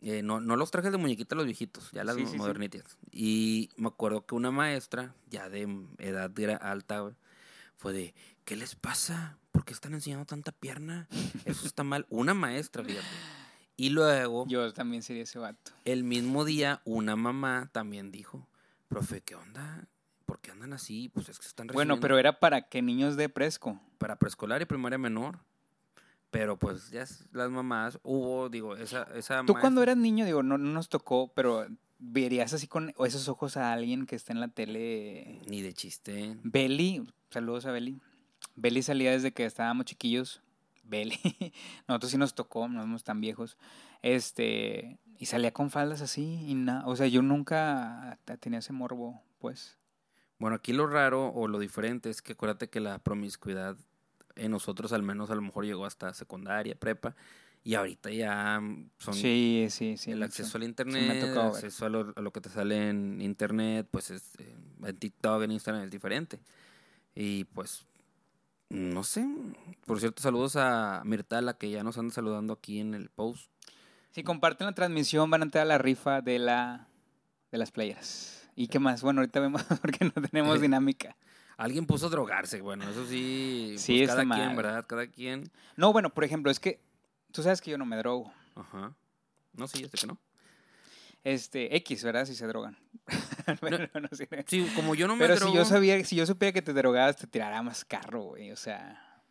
[0.00, 2.38] Eh, no, no los trajes de muñequita los viejitos, ya las Sí, sí, sí.
[2.38, 2.96] modernitas.
[3.10, 5.68] Y me acuerdo que una maestra, ya de
[5.98, 7.14] edad alta,
[7.76, 9.38] fue de, ¿qué les pasa?
[9.52, 11.08] ¿Por qué están enseñando tanta pierna?
[11.44, 12.06] Eso está mal.
[12.10, 13.06] Una maestra, fíjate.
[13.76, 15.72] Y luego, Yo también sería ese vato.
[15.84, 18.48] el mismo día, una mamá también dijo,
[18.88, 19.86] profe, ¿qué onda?
[20.24, 21.10] ¿Por qué andan así?
[21.10, 23.80] Pues es que están Bueno, pero era para que niños de presco.
[23.98, 25.38] para preescolar y primaria menor.
[26.30, 30.42] Pero pues ya las mamás, hubo, digo, esa, esa Tú cuando maestra- eras niño, digo,
[30.42, 31.66] no, no nos tocó, pero
[31.98, 35.40] verías así con esos ojos a alguien que está en la tele.
[35.48, 36.36] Ni de chiste.
[36.42, 38.00] Beli, saludos a Beli.
[38.54, 40.42] Beli salía desde que estábamos chiquillos.
[40.84, 41.18] Beli.
[41.88, 43.56] Nosotros sí nos tocó, no somos tan viejos.
[44.02, 46.86] Este, y salía con faldas así y nada.
[46.86, 49.78] O sea, yo nunca tenía ese morbo, pues.
[50.38, 53.76] Bueno, aquí lo raro o lo diferente es que acuérdate que la promiscuidad
[54.36, 57.16] en nosotros al menos a lo mejor llegó hasta secundaria, prepa.
[57.66, 60.12] Y ahorita ya mm, son Sí, sí, sí.
[60.12, 60.22] el sí.
[60.24, 61.54] acceso al me ha internet, el tocado ver.
[61.56, 65.42] acceso a lo, a lo que te sale en internet, pues es, eh, en TikTok,
[65.42, 66.38] en Instagram es diferente.
[67.16, 67.84] Y pues,
[68.68, 69.26] no sé.
[69.84, 73.50] Por cierto, saludos a Mirtala que ya nos anda saludando aquí en el post.
[74.12, 76.86] Si comparten la transmisión, van a entrar a la rifa de la
[77.50, 78.48] de las playeras.
[78.54, 79.02] ¿Y qué más?
[79.02, 81.16] Bueno, ahorita vemos porque no tenemos dinámica.
[81.56, 84.38] Alguien puso drogarse, bueno, eso sí, Sí, pues, está cada mal.
[84.40, 84.84] quien, ¿verdad?
[84.86, 85.50] Cada quien.
[85.76, 86.80] No, bueno, por ejemplo, es que
[87.36, 88.32] tú sabes que yo no me drogo.
[88.54, 88.94] Ajá.
[89.52, 90.18] No, sí, ya sé que no.
[91.22, 92.24] Este, X, ¿verdad?
[92.24, 92.78] Si se drogan.
[93.60, 94.26] Pero, no sé.
[94.46, 96.72] Sí, como yo no me Pero drogo, si yo sabía, si yo supiera que te
[96.72, 98.52] drogabas, te tirará más carro, güey.
[98.52, 99.22] O sea,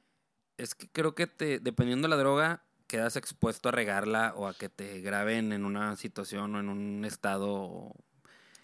[0.58, 4.54] es que creo que te, dependiendo de la droga, quedas expuesto a regarla o a
[4.54, 7.91] que te graben en una situación o en un estado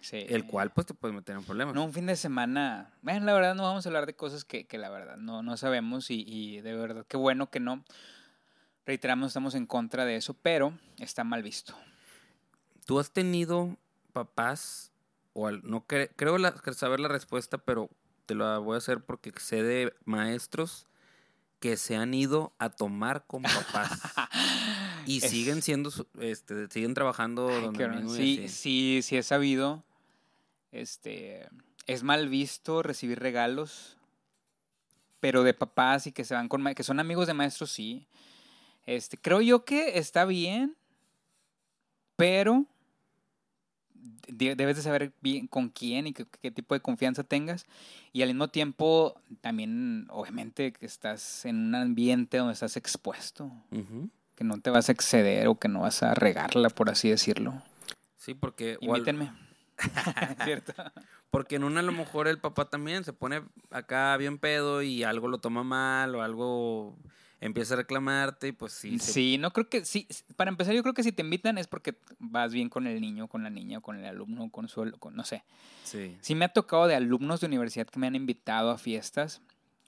[0.02, 0.24] sí.
[0.30, 1.74] el cual pues te puede meter en problemas.
[1.74, 2.94] No, un fin de semana.
[3.02, 5.58] Bueno, la verdad no vamos a hablar de cosas que, que la verdad no, no
[5.58, 7.84] sabemos y, y de verdad qué bueno que no.
[8.86, 11.76] Reiteramos, estamos en contra de eso, pero está mal visto.
[12.86, 13.78] ¿Tú has tenido
[14.12, 14.92] papás
[15.34, 17.90] o al- no cre- creo la- saber la respuesta, pero
[18.26, 20.88] te la voy a hacer porque sé de maestros
[21.60, 23.92] que se han ido a tomar con papás
[25.06, 29.84] y Es- siguen siendo este siguen trabajando Ay, donde sí, sí, sí he sabido.
[30.72, 31.48] Este,
[31.86, 33.98] es mal visto recibir regalos,
[35.20, 38.08] pero de papás y que se van con que son amigos de maestros, sí.
[38.86, 40.76] Este, creo yo que está bien,
[42.16, 42.66] pero
[44.28, 47.66] de- debes de saber bien con quién y qué, qué tipo de confianza tengas.
[48.14, 53.52] Y al mismo tiempo, también, obviamente, que estás en un ambiente donde estás expuesto,
[54.36, 57.62] que no te vas a exceder o que no vas a regarla, por así decirlo.
[58.18, 59.32] Sí, porque Invítenme.
[60.44, 60.74] ¿Cierto?
[61.32, 63.42] Porque en una a lo mejor el papá también se pone
[63.72, 66.96] acá bien pedo y algo lo toma mal o algo
[67.42, 68.98] empieza a reclamarte y pues sí.
[69.00, 70.08] se- Sí, no creo que sí.
[70.38, 73.28] Para empezar, yo creo que si te invitan es porque vas bien con el niño,
[73.28, 75.44] con la niña, con el alumno, con su, con, no sé.
[75.84, 76.16] sí.
[76.22, 79.42] Sí me ha tocado de alumnos de universidad que me han invitado a fiestas.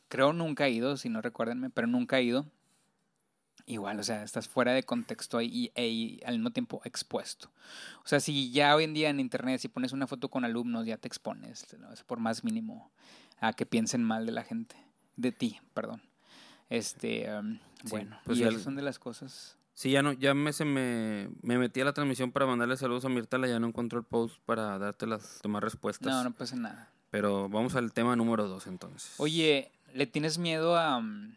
[0.09, 2.45] Creo nunca he ido, si no recuérdenme, pero nunca he ido.
[3.65, 7.49] Igual, o sea, estás fuera de contexto y, y al mismo tiempo expuesto.
[8.03, 10.85] O sea, si ya hoy en día en internet, si pones una foto con alumnos,
[10.85, 11.93] ya te expones, ¿no?
[11.93, 12.91] Es por más mínimo
[13.39, 14.75] a que piensen mal de la gente,
[15.15, 16.01] de ti, perdón.
[16.69, 19.57] Este, um, Sí, bueno, pues y ya esas son de las cosas.
[19.73, 23.05] Sí, ya no, ya me se me, me metí a la transmisión para mandarle saludos
[23.05, 26.07] a Mirtala, ya no encontró el post para darte las demás respuestas.
[26.11, 26.89] No, no pasa nada.
[27.09, 29.13] Pero vamos al tema número dos entonces.
[29.17, 30.97] Oye, ¿le tienes miedo a...
[30.97, 31.33] um,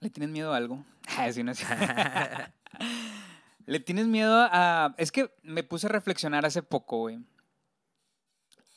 [0.00, 0.84] ¿Le tienes miedo a algo?
[1.18, 1.64] Ah, sí, no es-
[3.66, 4.94] ¿Le tienes miedo a...?
[4.98, 7.18] Es que me puse a reflexionar hace poco, güey,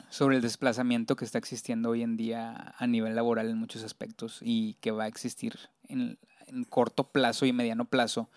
[0.10, 4.40] sobre el desplazamiento que está existiendo hoy en día a nivel laboral en muchos aspectos
[4.42, 6.18] y que va a existir en,
[6.48, 8.30] en corto plazo y mediano plazo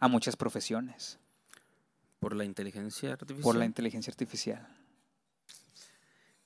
[0.00, 1.18] a muchas profesiones
[2.20, 3.42] Por la inteligencia artificial.
[3.42, 4.68] por la inteligencia artificial.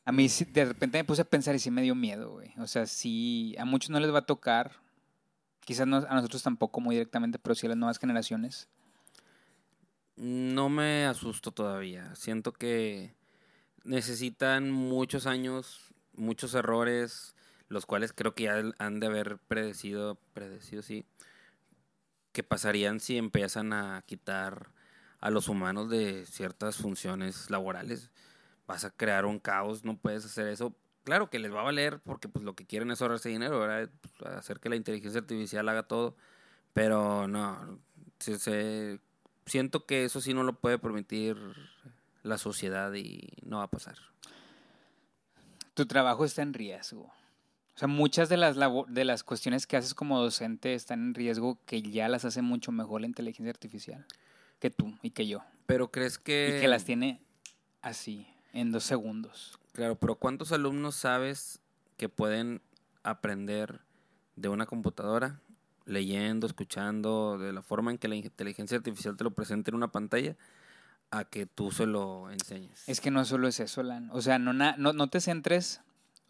[0.05, 2.55] A mí sí, de repente me puse a pensar y sí me dio miedo, güey.
[2.59, 4.73] O sea, sí, a muchos no les va a tocar,
[5.67, 8.69] quizás no, a nosotros tampoco muy directamente, pero sí a las nuevas generaciones.
[10.17, 12.15] No me asusto todavía.
[12.15, 13.13] Siento que
[13.85, 17.35] necesitan muchos años, muchos errores,
[17.69, 21.05] los cuales creo que ya han de haber predecido, predecido, sí,
[22.33, 24.71] que pasarían si empiezan a quitar
[25.21, 28.11] a los humanos de ciertas funciones laborales.
[28.67, 30.75] Vas a crear un caos, no puedes hacer eso.
[31.05, 33.91] Claro que les va a valer porque pues lo que quieren es ahorrarse dinero, ¿verdad?
[34.01, 36.17] Pues, hacer que la inteligencia artificial haga todo.
[36.75, 37.81] Pero no,
[38.19, 39.01] se- se-
[39.47, 41.37] siento que eso sí no lo puede permitir
[42.29, 43.97] la sociedad y no va a pasar.
[45.75, 47.13] Tu trabajo está en riesgo.
[47.75, 48.57] O sea, muchas de las,
[48.89, 52.73] de las cuestiones que haces como docente están en riesgo que ya las hace mucho
[52.73, 54.05] mejor la inteligencia artificial
[54.59, 55.45] que tú y que yo.
[55.67, 56.57] Pero crees que...
[56.57, 57.23] Y que las tiene
[57.81, 59.59] así, en dos segundos.
[59.73, 61.61] Claro, pero ¿cuántos alumnos sabes
[61.97, 62.61] que pueden
[63.05, 63.81] aprender
[64.35, 65.41] de una computadora,
[65.85, 69.93] leyendo, escuchando, de la forma en que la inteligencia artificial te lo presenta en una
[69.93, 70.37] pantalla?
[71.11, 72.89] A que tú se lo enseñes.
[72.89, 74.11] Es que no solo es eso, Lan.
[74.13, 75.81] O sea, no, no, no te centres,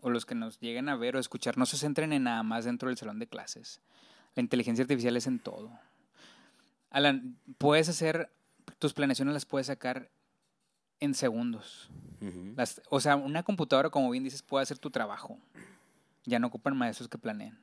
[0.01, 2.65] o los que nos lleguen a ver o escuchar, no se centren en nada más
[2.65, 3.81] dentro del salón de clases.
[4.35, 5.79] La inteligencia artificial es en todo.
[6.91, 8.31] Alan, puedes hacer,
[8.79, 10.11] tus planeaciones las puedes sacar
[11.01, 11.91] en segundos.
[12.57, 15.39] las, o sea, una computadora, como bien dices, puede hacer tu trabajo.
[16.25, 17.59] Ya no ocupan maestros que planeen.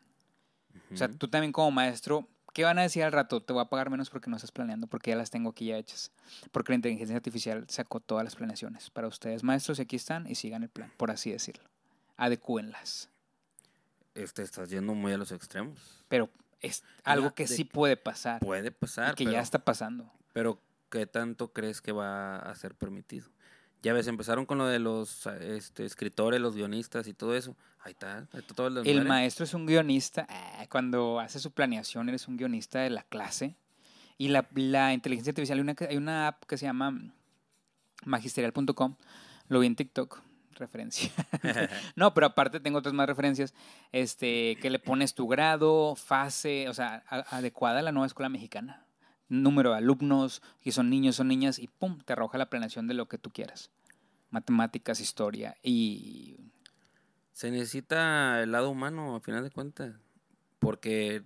[0.92, 3.44] O sea, tú también como maestro ¿Qué van a decir al rato?
[3.44, 5.78] Te voy a pagar menos porque no estás planeando, porque ya las tengo aquí ya
[5.78, 6.10] hechas.
[6.54, 10.36] Porque la inteligencia artificial sacó todas las planeaciones para ustedes, maestros, y aquí están y
[10.36, 11.66] sigan el plan, por así decirlo.
[12.16, 13.10] Adecúenlas.
[14.14, 16.06] Este, estás yendo muy a los extremos.
[16.08, 16.30] Pero
[16.62, 18.40] es algo que sí puede pasar.
[18.40, 19.16] Puede pasar.
[19.16, 20.10] que ya está pasando.
[20.32, 20.58] Pero,
[20.90, 23.28] ¿qué tanto crees que va a ser permitido?
[23.82, 27.56] Ya ves, empezaron con lo de los este, escritores, los guionistas y todo eso.
[27.80, 30.26] Ahí está, ahí está todo el El maestro es un guionista.
[30.28, 33.56] Ah, cuando hace su planeación, eres un guionista de la clase.
[34.18, 37.00] Y la, la inteligencia artificial, hay una, hay una app que se llama
[38.06, 38.96] magisterial.com.
[39.50, 40.20] Lo vi en TikTok
[40.56, 41.12] referencia.
[41.96, 43.54] no, pero aparte tengo otras más referencias,
[43.92, 48.85] este, que le pones tu grado, fase, o sea, adecuada a la nueva escuela mexicana
[49.30, 52.94] número de alumnos, que son niños, son niñas, y pum, te arroja la planeación de
[52.94, 53.72] lo que tú quieras.
[54.30, 56.38] Matemáticas, historia y...
[57.34, 59.94] Se necesita el lado humano, a final de cuentas.
[60.60, 61.22] Porque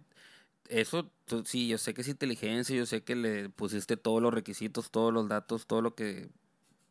[0.70, 1.12] eso,
[1.46, 5.14] sí, yo sé que es inteligencia, yo sé que le pusiste todos los requisitos, todos
[5.14, 6.30] los datos, todo lo que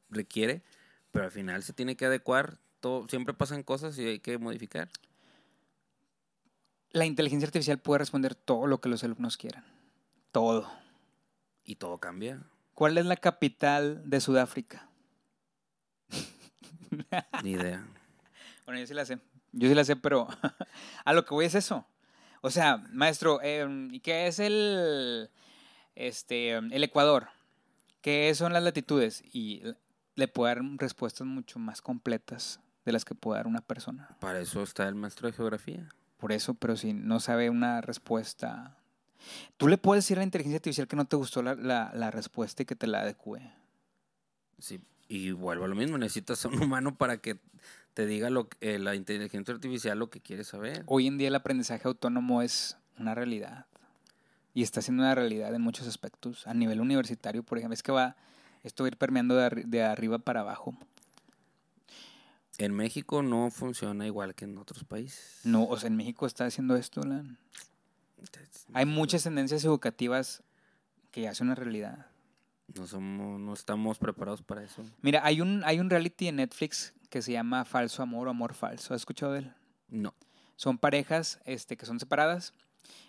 [0.08, 0.62] requiere,
[1.10, 2.58] pero al final se tiene que adecuar.
[2.78, 4.88] Todo, siempre pasan cosas y hay que modificar.
[6.90, 9.64] La inteligencia artificial puede responder todo lo que los alumnos quieran.
[10.30, 10.70] Todo
[11.68, 12.42] y todo cambia.
[12.74, 14.88] ¿Cuál es la capital de Sudáfrica?
[17.44, 17.86] Ni idea.
[18.64, 19.18] Bueno, yo sí la sé.
[19.52, 20.28] Yo sí la sé, pero
[21.04, 21.86] a lo que voy es eso.
[22.40, 25.28] O sea, maestro, ¿y qué es el,
[25.94, 27.28] este, el Ecuador?
[28.00, 29.22] ¿Qué son las latitudes?
[29.32, 29.62] Y
[30.14, 34.16] le puede dar respuestas mucho más completas de las que puede dar una persona.
[34.20, 35.88] Para eso está el maestro de geografía.
[36.16, 38.77] Por eso, pero si no sabe una respuesta
[39.56, 42.62] Tú le puedes decir a la inteligencia artificial que no te gustó la, la, respuesta
[42.62, 43.40] y que te la adecue.
[44.58, 47.38] Sí, y vuelvo a lo mismo, necesitas a un humano para que
[47.94, 50.84] te diga lo, eh, la inteligencia artificial lo que quieres saber.
[50.86, 53.66] Hoy en día el aprendizaje autónomo es una realidad.
[54.54, 56.46] Y está siendo una realidad en muchos aspectos.
[56.46, 58.16] A nivel universitario, por ejemplo, es que va,
[58.64, 60.76] esto va a ir permeando de, de arriba para abajo.
[62.58, 65.40] En México no funciona igual que en otros países.
[65.44, 67.38] No, o sea, en México está haciendo esto, Lan.
[68.72, 70.42] Hay muchas tendencias educativas
[71.10, 72.06] que ya son una realidad.
[72.74, 74.84] No somos, no estamos preparados para eso.
[75.00, 78.54] Mira, hay un, hay un reality en Netflix que se llama Falso Amor o Amor
[78.54, 78.92] Falso.
[78.92, 79.54] ¿Has escuchado de él?
[79.88, 80.14] No.
[80.56, 82.52] Son parejas este, que son separadas.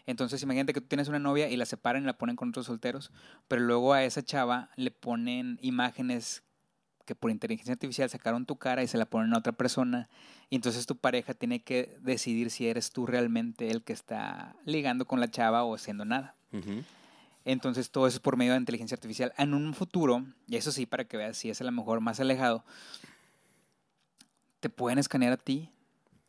[0.05, 2.65] Entonces, imagínate que tú tienes una novia y la separan y la ponen con otros
[2.65, 3.11] solteros,
[3.47, 6.43] pero luego a esa chava le ponen imágenes
[7.09, 10.09] que por inteligencia artificial sacaron tu cara y se la ponen a otra persona.
[10.51, 15.05] Y entonces tu pareja tiene que decidir si eres tú realmente el que está ligando
[15.05, 16.35] con la chava o haciendo nada.
[17.45, 19.33] Entonces todo eso es por medio de inteligencia artificial.
[19.39, 22.19] En un futuro, y eso sí, para que veas si es a lo mejor más
[22.19, 22.63] alejado,
[24.59, 25.71] te pueden escanear a ti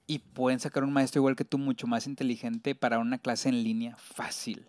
[0.07, 3.63] y pueden sacar un maestro igual que tú, mucho más inteligente para una clase en
[3.63, 4.67] línea fácil.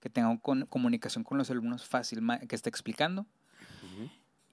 [0.00, 3.24] Que tenga comunicación con los alumnos fácil, que esté explicando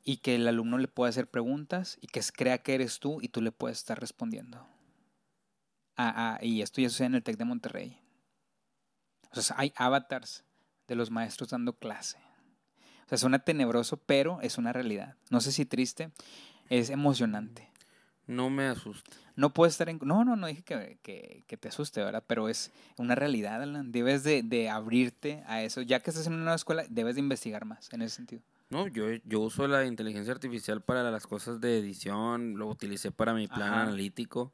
[0.06, 3.30] y que el alumno le pueda hacer preguntas y que crea que eres tú y
[3.30, 4.66] tú le puedes estar respondiendo.
[5.98, 8.00] Ah, ah, y esto ya sucede en el TEC de Monterrey.
[9.32, 10.46] O sea, hay avatars
[10.88, 12.20] de los maestros dando clase.
[13.06, 15.16] O sea, suena tenebroso, pero es una realidad.
[15.32, 16.12] No sé si triste,
[16.70, 17.72] es emocionante.
[18.28, 19.18] No me asusta.
[19.36, 20.00] No puedes estar en...
[20.04, 21.00] No, no, no dije que,
[21.48, 22.24] que, te asuste, ¿verdad?
[22.26, 23.92] Pero es una realidad, Alan.
[23.92, 25.82] Debes de, de abrirte a eso.
[25.82, 28.42] Ya que estás en una nueva escuela, debes de investigar más en ese sentido.
[28.70, 33.34] No, yo, yo uso la inteligencia artificial para las cosas de edición, lo utilicé para
[33.34, 34.52] mi plan analítico,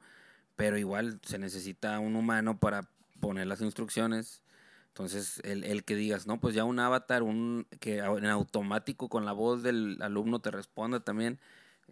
[0.57, 2.89] pero igual se necesita un humano para
[3.21, 4.43] poner las instrucciones.
[4.89, 9.23] Entonces, el, el, que digas, no, pues ya un avatar, un que en automático con
[9.23, 11.39] la voz del alumno te responda también,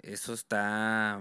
[0.01, 1.19] Eso está.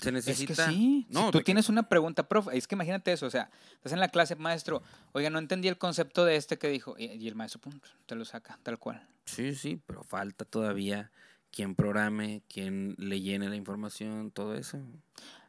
[0.00, 0.52] Se necesita.
[0.52, 1.06] Es que sí.
[1.08, 4.00] No, si tú tienes una pregunta, profe, es que imagínate eso, o sea, estás en
[4.00, 7.60] la clase, maestro, oiga, no entendí el concepto de este que dijo, y, el maestro,
[7.60, 9.06] pum, te lo saca, tal cual.
[9.24, 11.10] Sí, sí, pero falta todavía
[11.50, 14.78] quien programe, quien le llene la información, todo eso.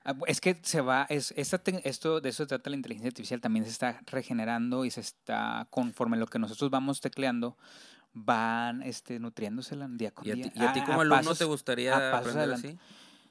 [0.03, 3.41] Ah, Es que se va, es, esta esto, de eso se trata la inteligencia artificial,
[3.41, 7.57] también se está regenerando y se está, conforme lo que nosotros vamos tecleando,
[8.13, 10.51] van este, nutriéndose la día con ¿Y a día.
[10.55, 12.67] y a ti como a alumno pasos- te gustaría aprender adelante.
[12.69, 12.77] así?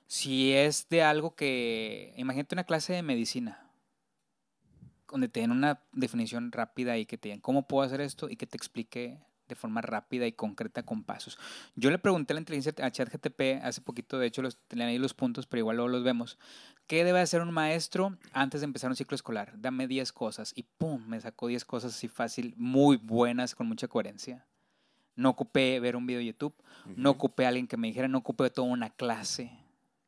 [0.07, 3.67] Si es de algo que, imagínate una clase de medicina,
[5.11, 8.37] donde te den una definición rápida y que te digan cómo puedo hacer esto y
[8.37, 11.37] que te explique de forma rápida y concreta con pasos.
[11.75, 14.99] Yo le pregunté a la inteligencia a ChatGTP hace poquito, de hecho los tenía ahí
[14.99, 16.39] los puntos, pero igual luego los vemos.
[16.87, 19.53] ¿Qué debe hacer un maestro antes de empezar un ciclo escolar?
[19.61, 23.89] Dame 10 cosas y pum, me sacó 10 cosas así fácil, muy buenas, con mucha
[23.89, 24.47] coherencia.
[25.17, 26.55] No ocupé ver un video de YouTube,
[26.97, 29.53] no ocupé a alguien que me dijera, no ocupé toda una clase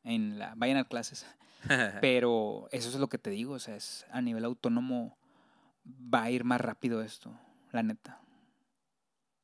[0.03, 1.25] en la vayan a clases.
[2.01, 5.17] Pero eso es lo que te digo, o sea, es a nivel autónomo
[5.85, 7.31] va a ir más rápido esto,
[7.71, 8.19] la neta.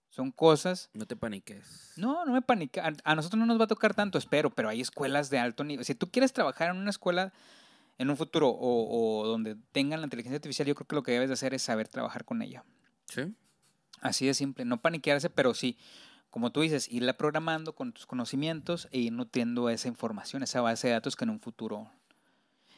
[0.10, 0.89] Son cosas.
[0.93, 1.93] no te paniques.
[1.95, 2.88] No, no me panica.
[2.88, 5.63] A, a nosotros no nos va a tocar tanto, espero, pero hay escuelas de alto
[5.63, 5.86] nivel.
[5.86, 7.32] Si tú quieres trabajar en una escuela
[8.00, 11.12] en un futuro o, o donde tengan la inteligencia artificial, yo creo que lo que
[11.12, 12.63] debes de hacer es saber trabajar con ella.
[13.06, 13.34] Sí.
[14.02, 15.78] Así de simple, no paniquearse, pero sí,
[16.30, 20.88] como tú dices, irla programando con tus conocimientos e ir nutriendo esa información, esa base
[20.88, 21.90] de datos que en un futuro...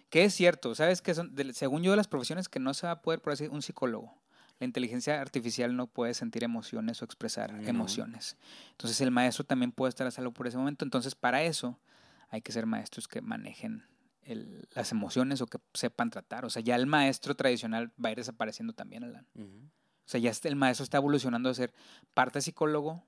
[0.10, 1.02] Que es cierto, ¿sabes?
[1.02, 3.32] que son, de- Según yo, de las profesiones que no se va a poder, por
[3.34, 4.14] así un psicólogo.
[4.60, 7.68] La inteligencia artificial no puede sentir emociones o expresar No.
[7.70, 8.36] emociones.
[8.72, 10.84] Entonces el maestro también puede estar a salvo por ese momento.
[10.86, 11.80] Entonces para eso
[12.30, 13.86] hay que ser maestros que manejen
[14.24, 16.44] el- las emociones o que sepan tratar.
[16.46, 19.26] O sea, ya el maestro tradicional va a ir desapareciendo también, Alan.
[19.36, 19.81] O
[20.12, 21.74] sea, ya este- el maestro está evolucionando a ser
[22.14, 23.04] parte psicólogo,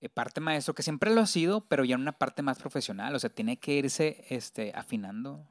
[0.00, 3.14] eh, parte maestro, que siempre lo ha sido, pero ya en una parte más profesional.
[3.14, 5.46] O sea, tiene que irse este, afinando.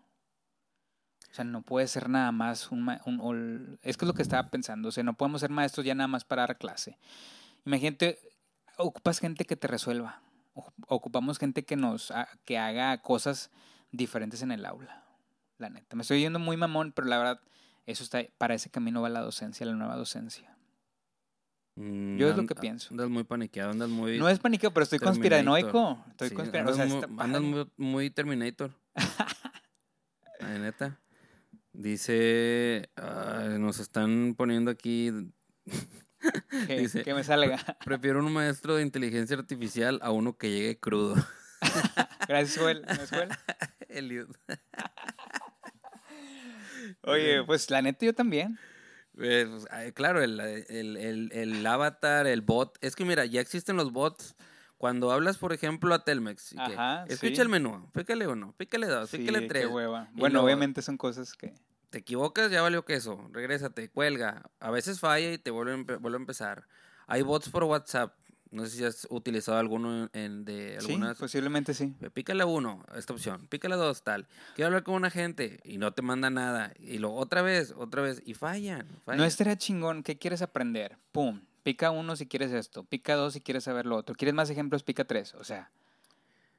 [1.30, 4.50] O sea, no puede ser nada más un, un- Es que es lo que estaba
[4.50, 4.90] pensando.
[4.90, 6.98] O sea, no podemos ser maestros ya nada más para dar clase.
[7.66, 8.20] Imagínate,
[8.78, 10.22] ocupas gente que te resuelva.
[10.54, 12.12] O- Ocupamos gente que nos
[12.44, 13.50] que haga cosas
[13.92, 15.04] diferentes en el aula.
[15.58, 15.96] La neta.
[15.96, 17.42] Me estoy yendo muy mamón, pero la verdad,
[17.86, 20.56] eso está, para ese camino va la docencia, la nueva docencia.
[21.76, 22.90] Mm, Yo es lo que pienso.
[22.92, 24.20] Andas muy paniqueado, andas muy.
[24.20, 26.04] No es pánico, pero estoy conspiranoico.
[26.12, 26.74] Estoy Sí, conspiranoico.
[26.74, 27.56] O sea, andas muy, andas padre.
[27.78, 28.72] muy- muy Terminator.
[30.40, 31.00] La neta.
[31.74, 32.90] Dice.
[33.60, 35.12] nos están poniendo aquí.
[36.68, 37.58] que, dice- que me salga.
[37.86, 41.16] Prefiero un maestro de inteligencia artificial a uno que llegue crudo.
[42.28, 42.82] Gracias, Joel.
[42.82, 43.30] ¿No es Joel?
[43.88, 44.28] Eliud.
[47.04, 48.60] Oye, pues la neta yo también.
[49.20, 52.78] Eh, pues, claro, el, el, el, el avatar, el bot.
[52.82, 54.36] Es que mira, ya existen los bots.
[54.78, 57.42] Cuando hablas, por ejemplo, a Telmex, y que, Ajá, escucha sí.
[57.42, 59.68] el menú, pícale uno, pícale dos, Sí, pícale qué tres.
[59.68, 60.10] hueva.
[60.16, 61.54] Y Bueno, obviamente son cosas que...
[61.92, 63.30] Te equivocas, ya valió queso.
[63.32, 64.50] Regrésate, cuelga.
[64.60, 66.66] A veces falla y te vuelve, vuelve a empezar.
[67.06, 68.16] Hay bots por WhatsApp.
[68.52, 71.18] No sé si has utilizado alguno en, de Sí, algunas.
[71.18, 71.96] posiblemente sí.
[72.14, 73.48] Pícale a uno, esta opción.
[73.48, 74.28] Pícale a dos, tal.
[74.56, 76.74] Quiero hablar con una gente y no te manda nada.
[76.80, 78.22] Y luego otra vez, otra vez.
[78.26, 78.88] Y fallan.
[79.06, 79.20] fallan.
[79.20, 80.04] No estaría chingón.
[80.04, 80.98] ¿Qué quieres aprender?
[81.14, 81.42] Pum.
[81.64, 82.84] Pica uno si quieres esto.
[82.84, 84.16] Pica dos si quieres saber lo otro.
[84.16, 84.84] ¿Quieres más ejemplos?
[84.84, 85.34] Pica tres.
[85.36, 85.72] O sea,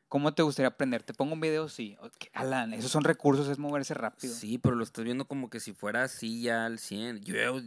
[0.08, 1.02] ¿cómo te gustaría aprender?
[1.02, 1.68] ¿Te pongo un video?
[1.68, 1.96] Sí.
[2.32, 4.32] Alan, esos son recursos, es moverse rápido.
[4.32, 7.20] Sí, pero lo estás viendo como que si fuera así ya al 100.
[7.24, 7.60] Yo,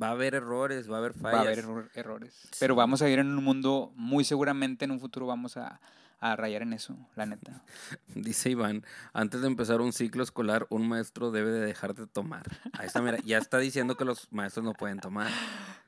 [0.00, 1.34] va a haber errores, va a haber fallas.
[1.34, 2.48] Va a haber error- errores.
[2.60, 5.80] Pero vamos a vivir en un mundo, muy seguramente en un futuro vamos a,
[6.20, 7.62] a rayar en eso, la neta.
[8.14, 12.44] Dice Iván, antes de empezar un ciclo escolar, un maestro debe de dejar de tomar.
[12.72, 15.30] Ahí está, mira, ya está diciendo que los maestros no pueden tomar.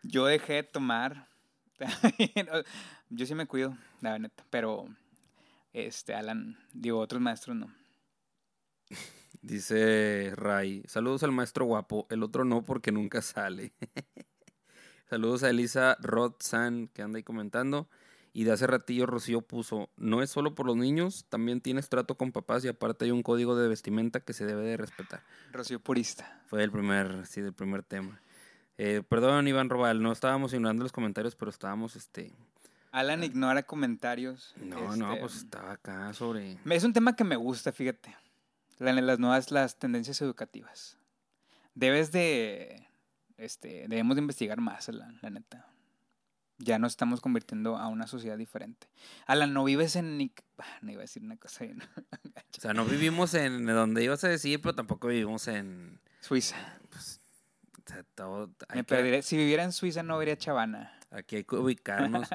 [0.02, 1.28] Yo dejé de tomar.
[3.10, 4.44] Yo sí me cuido, la neta.
[4.50, 4.86] Pero,
[5.72, 7.72] este, Alan, digo, otros maestros no.
[9.42, 13.72] Dice Ray, saludos al maestro guapo, el otro no porque nunca sale.
[15.08, 17.88] saludos a Elisa Rodzan que anda ahí comentando.
[18.32, 22.16] Y de hace ratillo Rocío puso, no es solo por los niños, también tienes trato
[22.16, 25.24] con papás y aparte hay un código de vestimenta que se debe de respetar.
[25.50, 26.40] Rocío Purista.
[26.46, 28.20] Fue el primer, sí, el primer tema.
[28.78, 32.32] Eh, perdón, Iván Robal, no estábamos ignorando los comentarios, pero estábamos, este...
[32.92, 34.54] Alan ignora comentarios.
[34.56, 36.58] No, no, este, pues estaba acá sobre...
[36.66, 38.14] Es un tema que me gusta, fíjate.
[38.80, 40.96] La- Las nuevas, las tendencias educativas.
[41.74, 42.88] Debes de,
[43.36, 45.68] este, debemos de investigar más, la, la neta.
[46.58, 48.88] Ya nos estamos convirtiendo a una sociedad diferente.
[49.26, 50.30] Alan, no vives en...
[50.58, 51.82] Ah, No iba a decir una cosa bien.
[52.58, 56.00] O sea, no vivimos en donde ibas a decir, pero tampoco vivimos en...
[56.20, 56.56] Suiza.
[56.90, 57.20] Pues,
[57.86, 59.22] o sea, todo- Me que-.
[59.22, 60.92] Si viviera en Suiza no vería Chavana.
[61.10, 62.28] aquí hay que ubicarnos.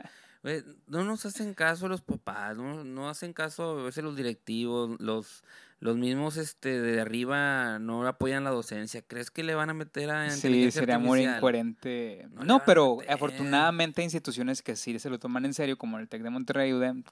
[0.88, 5.44] No nos hacen caso los papás, no, no hacen caso a veces los directivos, los,
[5.86, 9.04] los mismos este de arriba no apoyan la docencia.
[9.04, 12.28] ¿Crees que le van a meter a Sí, sería muy incoherente.
[12.44, 16.24] No, pero afortunadamente hay instituciones que sí se lo toman en serio, como el TEC
[16.24, 17.04] de Monterrey, UDEM,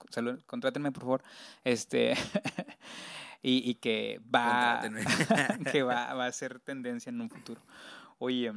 [0.47, 1.23] contrátenme por favor,
[1.63, 2.15] este
[3.43, 4.81] y, y, que va
[5.71, 7.61] que va, va a ser tendencia en un futuro.
[8.17, 8.51] Oye,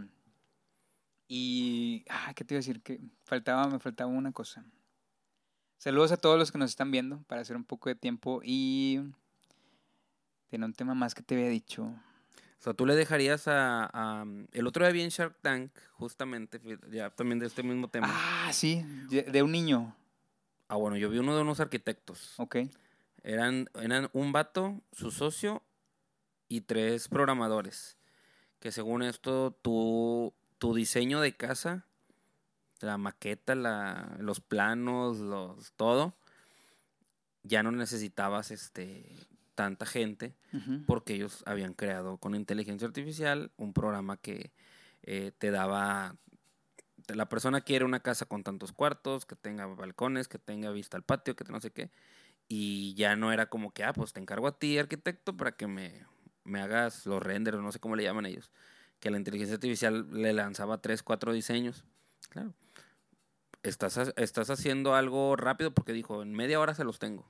[1.28, 2.80] y, ah, ¿qué te iba a decir?
[2.80, 4.64] Que faltaba, me faltaba una cosa.
[5.76, 9.02] Saludos a todos los que nos están viendo para hacer un poco de tiempo y
[10.48, 11.84] tiene un tema más que te había dicho.
[11.84, 17.10] O sea, tú le dejarías a, el otro día vi en Shark Tank, justamente, ya
[17.10, 18.08] también de este mismo tema.
[18.10, 19.94] Ah, sí, de un niño.
[20.68, 22.34] Ah, bueno, yo vi uno de unos arquitectos.
[22.38, 22.56] Ok.
[23.22, 25.62] Eran, eran un vato, su socio
[26.48, 27.98] y tres programadores.
[28.58, 31.86] Que según esto, tú tu diseño de casa,
[32.80, 36.16] la maqueta, la, los planos, los, todo,
[37.42, 39.04] ya no necesitabas este
[39.56, 40.36] tanta gente
[40.86, 44.52] porque ellos habían creado con inteligencia artificial un programa que
[45.02, 46.16] eh, te daba
[47.08, 51.02] la persona quiere una casa con tantos cuartos, que tenga balcones, que tenga vista al
[51.02, 51.90] patio, que no sé qué.
[52.48, 55.66] Y ya no era como que, ah, pues te encargo a ti, arquitecto, para que
[55.68, 56.04] me,
[56.44, 58.50] me hagas los renders, no sé cómo le llaman ellos
[59.00, 61.84] que la inteligencia artificial le lanzaba tres, cuatro diseños.
[62.28, 62.54] Claro.
[63.62, 67.28] Estás, estás haciendo algo rápido porque dijo, en media hora se los tengo.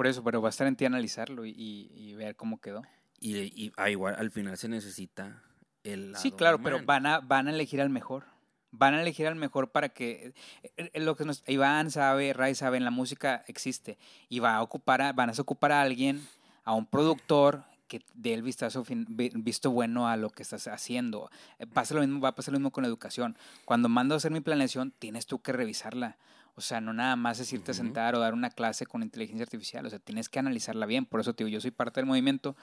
[0.00, 2.80] Por eso, pero va a estar en ti analizarlo y, ver cómo quedó.
[3.18, 5.42] Y, y ah, igual, al final se necesita
[5.84, 6.16] el...
[6.16, 8.24] sí, claro, pero van a, van a elegir al mejor.
[8.70, 10.32] Van a elegir al mejor para que
[10.62, 13.98] eh, eh, lo que nos, Iván sabe, Ray sabe, en la música existe
[14.30, 16.26] y va a ocupar van a ocupar a alguien,
[16.64, 21.30] a un productor que dé el vistazo, visto bueno a lo que estás haciendo.
[21.58, 23.36] Eh, pasa lo mismo, va a pasar lo mismo con la educación.
[23.66, 26.16] Cuando mando a hacer mi planeación, tienes tú que revisarla.
[26.60, 29.44] O sea, no nada más es irte a sentar o dar una clase con inteligencia
[29.44, 29.86] artificial.
[29.86, 31.06] O sea, tienes que analizarla bien.
[31.06, 32.56] Por eso te digo, yo soy parte del movimiento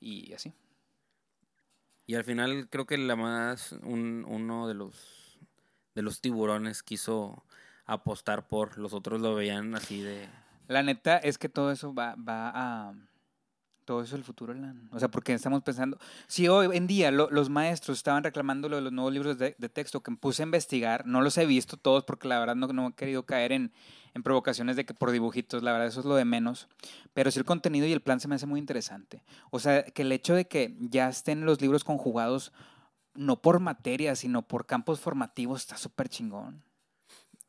[0.00, 0.52] y así.
[2.06, 5.38] Y al final creo que la más un, uno de los
[5.94, 7.44] de los tiburones quiso
[7.86, 10.28] apostar por, los otros lo veían así de...
[10.66, 12.94] La neta es que todo eso va, va a
[13.84, 14.54] todo eso es el futuro,
[14.90, 18.82] o sea, porque estamos pensando, si hoy en día los maestros estaban reclamando lo de
[18.82, 22.28] los nuevos libros de, texto que puse a investigar, no los he visto todos porque
[22.28, 23.72] la verdad no, no he querido caer en,
[24.14, 26.68] en, provocaciones de que por dibujitos, la verdad eso es lo de menos,
[27.12, 29.22] pero sí el contenido y el plan se me hace muy interesante.
[29.50, 32.52] O sea, que el hecho de que ya estén los libros conjugados,
[33.14, 36.62] no por materia, sino por campos formativos, está súper chingón.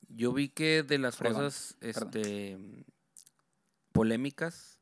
[0.09, 2.57] Yo vi que de las cosas este,
[3.91, 4.74] polémicas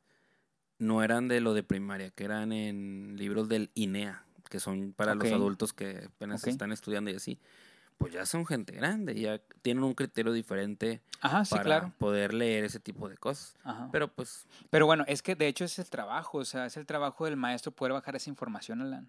[0.84, 5.14] no eran de lo de primaria, que eran en libros del INEA, que son para
[5.14, 7.38] los adultos que apenas están estudiando y así.
[7.96, 11.00] Pues ya son gente grande, ya tienen un criterio diferente
[11.48, 13.56] para poder leer ese tipo de cosas.
[13.92, 14.46] Pero pues...
[14.68, 17.36] Pero bueno, es que de hecho es el trabajo, o sea, es el trabajo del
[17.36, 19.08] maestro poder bajar esa información, Alan.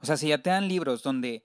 [0.00, 1.44] O sea, si ya te dan libros donde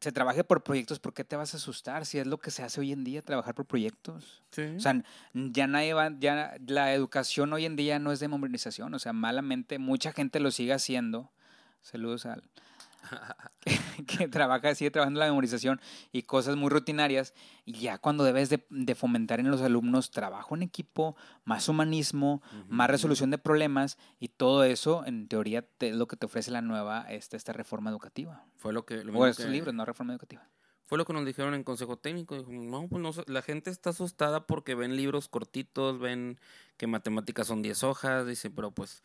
[0.00, 2.06] se trabaje por proyectos, ¿por qué te vas a asustar?
[2.06, 4.42] Si es lo que se hace hoy en día, trabajar por proyectos.
[4.50, 5.02] O sea,
[5.34, 9.12] ya nadie va, ya la educación hoy en día no es de memorización, o sea,
[9.12, 11.30] malamente mucha gente lo sigue haciendo.
[11.82, 12.42] Saludos al,
[14.06, 15.80] que, trabaja, sigue trabajando la memorización
[16.12, 17.34] y cosas muy rutinarias,
[17.64, 22.90] y ya cuando debes de, fomentar en los alumnos trabajo en equipo, más humanismo, más
[22.90, 27.02] resolución de problemas, y todo eso, en teoría, es lo que te ofrece la nueva,
[27.08, 28.44] esta, esta reforma educativa.
[28.56, 29.00] Fue lo que...
[29.00, 30.48] o estos libros, no reforma educativa.
[30.92, 32.44] Fue lo que nos dijeron en Consejo Técnico.
[32.48, 36.38] no, pues no, la gente está asustada porque ven libros cortitos, ven
[36.76, 39.02] que matemáticas son 10 hojas, dice, pero pues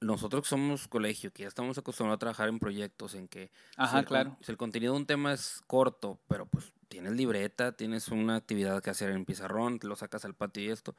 [0.00, 4.36] nosotros somos colegio, que ya estamos acostumbrados a trabajar en proyectos en que Ajá, claro.
[4.42, 8.82] si el contenido de un tema es corto, pero pues tienes libreta, tienes una actividad
[8.82, 10.94] que hacer en pizarrón, te lo sacas al patio y esto.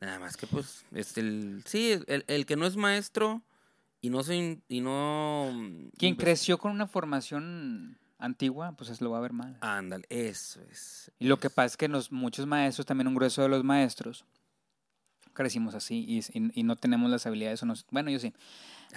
[0.00, 3.42] Nada más que pues es el sí, el, el que no es maestro
[4.00, 5.50] y no se y no
[5.96, 9.56] quien pues creció con una formación antigua, pues es lo va a ver mal.
[9.60, 11.10] Ándale, eso es.
[11.18, 14.24] Y lo que pasa es que los muchos maestros, también un grueso de los maestros,
[15.34, 18.32] crecimos así y, y, no tenemos las habilidades, o bueno, yo sí,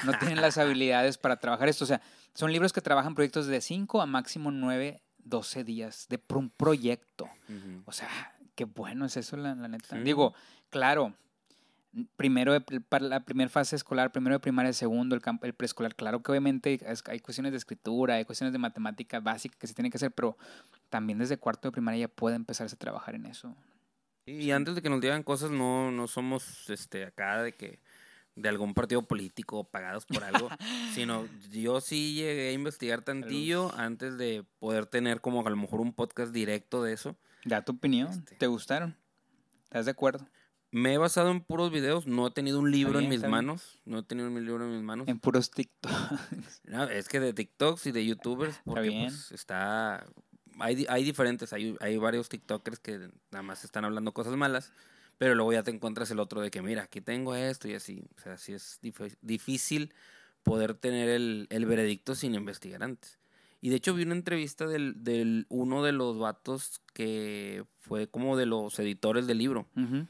[0.05, 1.83] no tienen las habilidades para trabajar esto.
[1.83, 2.01] O sea,
[2.33, 7.27] son libros que trabajan proyectos de 5 a máximo 9, 12 días de un proyecto.
[7.85, 8.09] O sea,
[8.55, 9.97] qué bueno es eso, la, neta.
[9.97, 10.33] Digo,
[10.69, 11.13] claro,
[12.15, 12.57] primero
[12.89, 16.79] para la primera fase escolar, primero de primaria, segundo, el, el preescolar, claro que obviamente
[17.05, 20.37] hay cuestiones de escritura, hay cuestiones de matemática básica que se tienen que hacer, pero
[20.89, 23.55] también desde cuarto de primaria ya puede empezarse a trabajar en eso.
[24.27, 27.79] Y antes de que nos digan cosas, no, no somos este acá de que
[28.35, 30.49] de algún partido político pagados por algo,
[30.93, 35.79] sino yo sí llegué a investigar tantillo antes de poder tener como a lo mejor
[35.79, 37.15] un podcast directo de eso.
[37.45, 38.09] Da tu opinión.
[38.09, 38.35] Este.
[38.35, 38.97] ¿Te gustaron?
[39.63, 40.27] ¿Estás de acuerdo?
[40.71, 43.29] Me he basado en puros videos, no he tenido un libro bien, en mis está
[43.29, 43.79] manos.
[43.85, 45.07] No he tenido un libro en mis manos.
[45.07, 45.91] En puros TikTok.
[46.65, 49.07] No, es que de TikToks y de YouTubers, porque bien.
[49.07, 50.05] pues está...
[50.59, 54.71] Hay, hay diferentes, hay, hay varios TikTokers que nada más están hablando cosas malas,
[55.17, 58.03] pero luego ya te encuentras el otro de que, mira, aquí tengo esto y así.
[58.17, 59.93] O sea, sí es dif- difícil
[60.43, 63.17] poder tener el, el veredicto sin investigar antes.
[63.59, 68.37] Y de hecho vi una entrevista del, del uno de los vatos que fue como
[68.37, 69.67] de los editores del libro.
[69.75, 70.05] Ujú.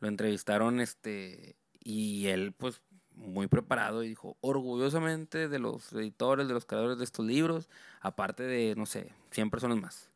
[0.00, 2.82] Lo entrevistaron este y él pues
[3.20, 7.68] muy preparado y dijo orgullosamente de los editores, de los creadores de estos libros,
[8.00, 10.08] aparte de no sé, 100 personas más.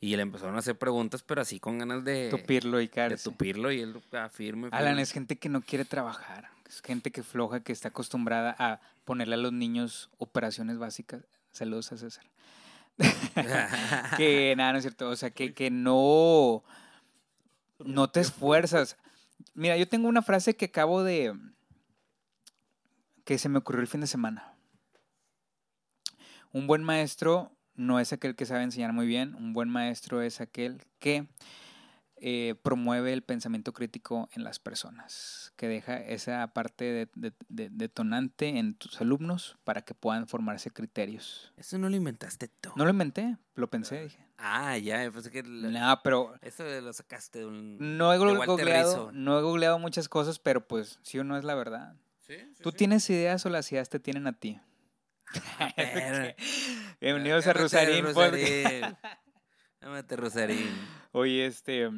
[0.00, 3.32] Y le empezaron a hacer preguntas, pero así con ganas de, Tupirlo y de cárcel.
[3.32, 4.68] tupirlo y él ah, firme.
[4.70, 5.02] Alan, firme.
[5.02, 6.48] es gente que no quiere trabajar.
[6.68, 11.22] Es gente que floja, que está acostumbrada a ponerle a los niños operaciones básicas.
[11.50, 12.24] Saludos a César.
[14.16, 15.08] que nada, no es cierto.
[15.08, 16.62] O sea, que, que no,
[17.84, 18.96] no te esfuerzas.
[19.54, 21.34] Mira, yo tengo una frase que acabo de.
[23.28, 24.54] Que se me ocurrió el fin de semana.
[26.50, 29.34] Un buen maestro no es aquel que sabe enseñar muy bien.
[29.34, 31.28] Un buen maestro es aquel que
[32.20, 37.68] eh, promueve el pensamiento crítico en las personas, que deja esa parte de- de- de-
[37.70, 41.52] detonante en tus alumnos para que puedan formarse criterios.
[41.58, 42.70] Eso no lo inventaste tú.
[42.76, 44.26] No lo inventé, lo pensé, dije.
[44.38, 48.16] Ah, ya, yo pensé que lo- No, pero eso lo sacaste de un no he
[48.18, 51.94] googleado, no he googleado muchas cosas, pero pues sí o no es la verdad.
[52.28, 52.76] Sí, sí, ¿Tú sí.
[52.76, 54.60] tienes ideas o las ideas te tienen a ti?
[57.00, 59.02] Bienvenidos a Rosarín Podcast.
[60.10, 60.68] Rosarín.
[61.12, 61.88] Oye, este,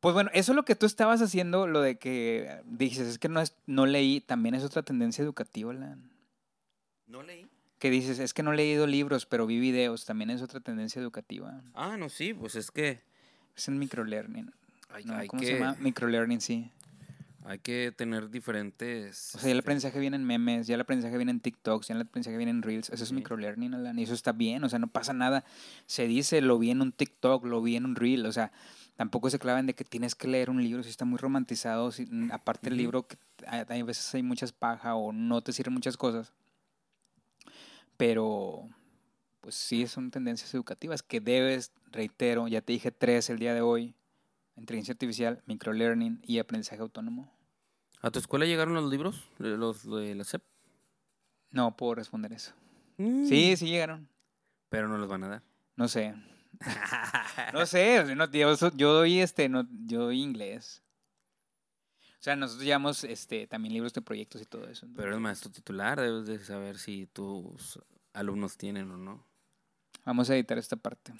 [0.00, 3.28] pues bueno, eso es lo que tú estabas haciendo, lo de que dices, es que
[3.28, 6.10] no, es, no leí, también es otra tendencia educativa, Alan.
[7.06, 7.48] No leí.
[7.78, 11.00] Que dices, es que no he leído libros, pero vi videos, también es otra tendencia
[11.00, 11.62] educativa.
[11.74, 13.02] Ah, no, sí, pues es que
[13.54, 14.46] Es el microlearning.
[15.04, 15.26] ¿no?
[15.28, 15.76] ¿Cómo que, se llama?
[15.78, 16.72] Microlearning, sí.
[17.46, 19.34] Hay que tener diferentes...
[19.34, 21.88] O sea, ya el este, aprendizaje viene en memes, ya el aprendizaje viene en TikToks,
[21.88, 22.88] ya el aprendizaje viene en Reels.
[22.88, 23.14] Eso es Sí.
[23.14, 25.44] microlearning, Alan, y eso está bien, o sea, no pasa nada.
[25.86, 28.50] Se dice, lo vi en un TikTok, lo vi en un Reel, o sea,
[28.96, 32.06] tampoco se clavan de que tienes que leer un libro, si está muy romantizado, si,
[32.06, 35.74] mm, aparte el libro, que hay, hay veces hay muchas paja o no te sirven
[35.74, 36.32] muchas cosas.
[37.96, 38.68] Pero,
[39.40, 43.60] pues sí, son tendencias educativas que debes, reitero, ya te dije tres el día de
[43.60, 43.94] hoy,
[44.56, 47.32] inteligencia artificial, microlearning y aprendizaje autónomo.
[48.00, 49.24] ¿A tu escuela llegaron los libros?
[49.38, 50.42] ¿Los de la SEP?
[51.50, 52.52] No puedo responder eso.
[52.98, 54.08] Mm, Sí, sí llegaron.
[54.68, 55.42] Pero no los van a dar.
[55.76, 56.14] No sé.
[57.52, 60.82] No sé, no, yo doy este, no, yo doy inglés.
[62.18, 64.86] O sea, nosotros llevamos este también libros de proyectos y todo eso.
[64.96, 67.78] Pero eres maestro titular, debes de saber si tus
[68.12, 69.26] alumnos tienen o no.
[70.04, 71.12] Vamos a editar esta parte.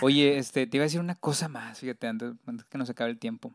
[0.00, 3.10] Oye, este, te iba a decir una cosa más, fíjate, antes, antes que nos acabe
[3.10, 3.52] el tiempo.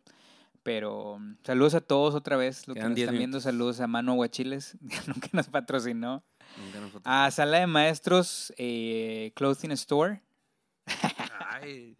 [0.63, 3.87] Pero mm, saludos a todos otra vez, lo que nos 10 están viendo, saludos a
[3.87, 4.77] Manu Aguachiles,
[5.21, 6.23] que nos patrocinó.
[6.73, 7.01] Nunca.
[7.03, 10.21] A Sala de Maestros eh, Clothing Store.
[11.49, 11.95] Ay,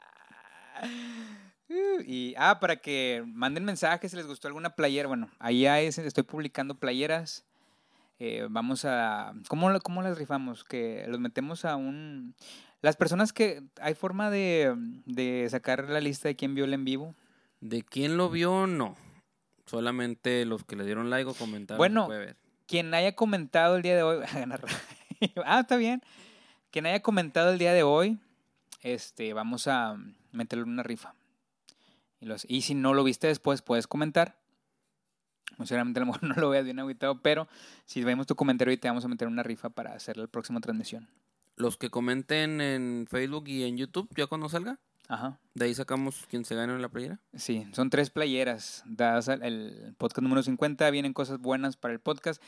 [2.06, 5.08] Y, ah, para que manden mensajes si les gustó alguna playera.
[5.08, 7.46] Bueno, ahí hay, estoy publicando playeras.
[8.20, 9.34] Eh, vamos a...
[9.48, 10.64] ¿cómo, ¿Cómo las rifamos?
[10.64, 12.36] Que los metemos a un...
[12.82, 13.64] Las personas que...
[13.82, 14.74] ¿Hay forma de,
[15.06, 17.16] de sacar la lista de quién vio el en vivo?
[17.60, 18.68] ¿De quién lo vio?
[18.68, 18.96] No.
[19.66, 21.78] Solamente los que le dieron like o comentaron.
[21.78, 22.08] Bueno.
[22.08, 22.38] ver.
[22.68, 24.24] Quien haya comentado el día de hoy...
[25.46, 26.02] ah, está bien.
[26.72, 28.20] Quien haya comentado el día de hoy,
[28.82, 29.98] este, vamos a
[30.32, 31.16] meterle una rifa.
[32.20, 34.38] Y, los, y si no lo viste después, puedes comentar.
[35.58, 37.48] Muy seguramente a lo mejor no lo veas bien agüitado, pero
[37.86, 40.60] si vemos tu comentario y te vamos a meter una rifa para hacer la próxima
[40.60, 41.08] transmisión.
[41.58, 44.80] Los que comenten en Facebook y en YouTube, ya cuando salga,
[45.10, 45.40] Ajá.
[45.56, 47.20] de ahí sacamos quién se gana en la playera.
[47.36, 48.84] Sí, son tres playeras.
[48.86, 52.42] Das al- el podcast número 50, vienen cosas buenas para el podcast.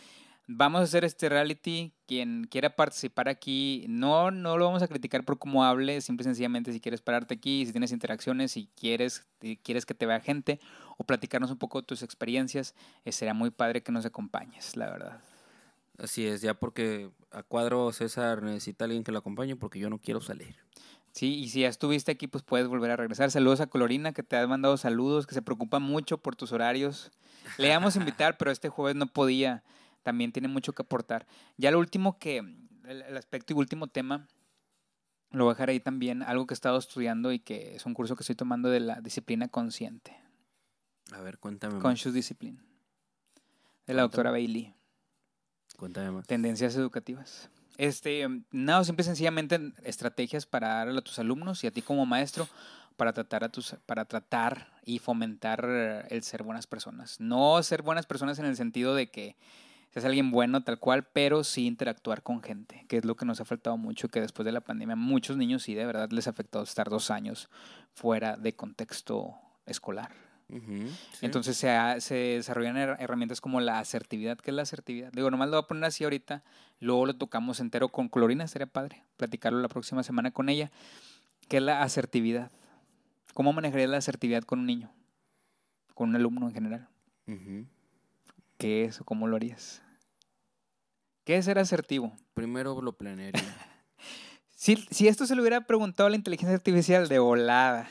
[0.52, 1.94] Vamos a hacer este reality.
[2.08, 6.26] Quien quiera participar aquí, no, no lo vamos a criticar por cómo hable, simple y
[6.26, 10.20] sencillamente si quieres pararte aquí, si tienes interacciones, si quieres, si quieres que te vea
[10.20, 10.60] gente
[10.98, 12.74] o platicarnos un poco de tus experiencias,
[13.06, 15.22] eh, será muy padre que nos acompañes, la verdad.
[16.00, 20.00] Así es, ya porque a cuadro César necesita alguien que lo acompañe porque yo no
[20.00, 20.56] quiero salir.
[21.12, 23.32] Sí, y si ya estuviste aquí, pues puedes volver a regresar.
[23.32, 27.12] Saludos a Colorina, que te ha mandado saludos, que se preocupa mucho por tus horarios.
[27.58, 29.64] Le íbamos a invitar, pero este jueves no podía.
[30.04, 31.28] También tiene mucho que aportar.
[31.58, 34.28] Ya lo último que, el, aspecto y último tema,
[35.32, 37.94] lo voy a dejar ahí también, algo que he estado estudiando y que es un
[37.94, 40.16] curso que estoy tomando de la disciplina consciente,
[41.12, 41.80] A ver, cuéntame.
[41.80, 42.64] Conscious Discipline,
[43.86, 44.79] de la doctora Bailey.
[46.28, 47.50] Tendencias educativas.
[47.78, 52.06] Este, no, simple y sencillamente estrategias para darle a tus alumnos y a ti como
[52.06, 52.48] maestro
[52.98, 57.22] para tratar a tus para tratar y fomentar el ser buenas personas.
[57.22, 59.38] No ser buenas personas en el sentido de que
[59.92, 63.40] seas alguien bueno tal cual, pero sí interactuar con gente, que es lo que nos
[63.40, 66.32] ha faltado mucho, que después de la pandemia muchos niños sí de verdad les ha
[66.32, 67.50] afectado estar dos años
[67.94, 70.29] fuera de contexto escolar.
[70.50, 71.26] Sí.
[71.26, 74.38] Entonces se, ha- se desarrollan her- herramientas como la asertividad.
[74.38, 75.12] ¿Qué es la asertividad?
[75.14, 76.44] Digo, nomás lo voy a poner así ahorita.
[76.80, 80.72] Luego lo tocamos entero con Clorina, sería padre platicarlo la próxima semana con ella.
[81.48, 82.52] ¿Qué es la asertividad?
[83.34, 84.92] ¿Cómo manejarías la asertividad con un niño?
[85.94, 86.88] Con un alumno en general.
[88.58, 89.82] ¿Qué es o cómo lo harías?
[91.26, 92.12] ¿Qué es ser asertivo?
[92.34, 93.42] Primero lo planearía.
[94.62, 97.88] Si, si esto se lo hubiera preguntado a la inteligencia artificial de volada.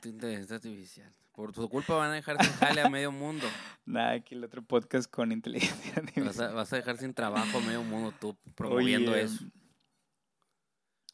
[0.00, 1.12] Tu inteligencia artificial.
[1.34, 3.44] Por tu culpa van a dejar sin jale a medio mundo.
[3.86, 7.60] Nada, aquí el otro podcast con inteligencia Vas a, vas a dejar sin trabajo a
[7.60, 9.44] medio mundo tú promoviendo Oye, eso.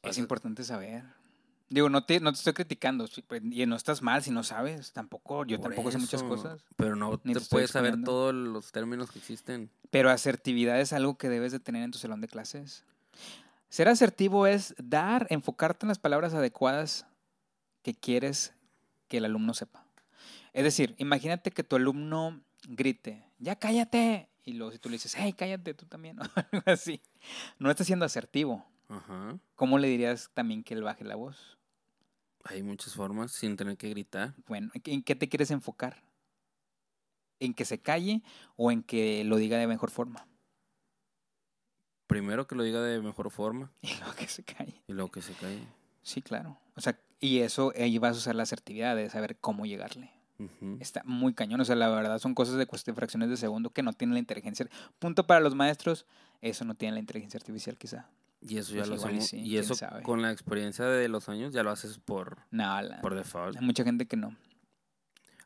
[0.02, 1.04] Es a- importante saber.
[1.70, 3.06] Digo, no te, no te estoy criticando.
[3.28, 4.92] pues, Y no estás mal si no sabes.
[4.92, 6.64] Tampoco, yo Por tampoco sé muchas cosas.
[6.76, 9.70] Pero no Ni te te puedes saber todos los términos que existen.
[9.90, 12.84] Pero asertividad es algo que debes de tener en tu salón de clases.
[13.68, 17.06] Ser asertivo es dar, enfocarte en las palabras adecuadas
[17.82, 18.52] que quieres
[19.06, 19.86] que el alumno sepa.
[20.52, 24.28] Es decir, imagínate que tu alumno grite, ya cállate.
[24.44, 27.00] Y luego si tú le dices, hey, cállate tú también, o algo así.
[27.58, 28.66] No estás siendo asertivo.
[28.88, 29.38] Ajá.
[29.54, 31.58] ¿Cómo le dirías también que él baje la voz?
[32.44, 34.34] Hay muchas formas sin tener que gritar.
[34.48, 36.02] Bueno, ¿en qué- ¿en qué te quieres enfocar?
[37.38, 38.22] ¿En que se calle
[38.56, 40.26] o en que lo diga de mejor forma?
[42.06, 44.82] Primero que lo diga de mejor forma Y luego que se calle.
[44.88, 45.62] y luego que se calle.
[46.02, 46.58] Sí, claro.
[46.76, 50.10] O sea, y eso ahí vas a usar la asertividad de saber cómo llegarle.
[50.80, 51.60] Está muy cañón.
[51.60, 54.14] O sea, la verdad son cosas de cuestión de fracciones de segundo que no tienen
[54.14, 54.66] la inteligencia.
[54.98, 56.06] Punto para los maestros,
[56.40, 58.08] eso no tiene la inteligencia artificial quizá.
[58.42, 59.26] Y eso ya Pues lo hacemos.
[59.26, 60.02] sí, y eso sabe.
[60.02, 63.56] con la experiencia de los años ya lo haces por, No, la- por default.
[63.58, 64.34] hay mucha gente que no.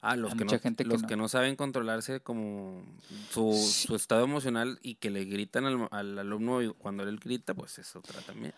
[0.00, 1.08] Ah, los, que no, gente que los no.
[1.08, 2.84] que no saben controlarse como
[3.30, 3.86] su, Sí.
[3.88, 7.78] su estado emocional y que le gritan al, al alumno y cuando él grita, pues
[7.78, 8.52] eso trata también.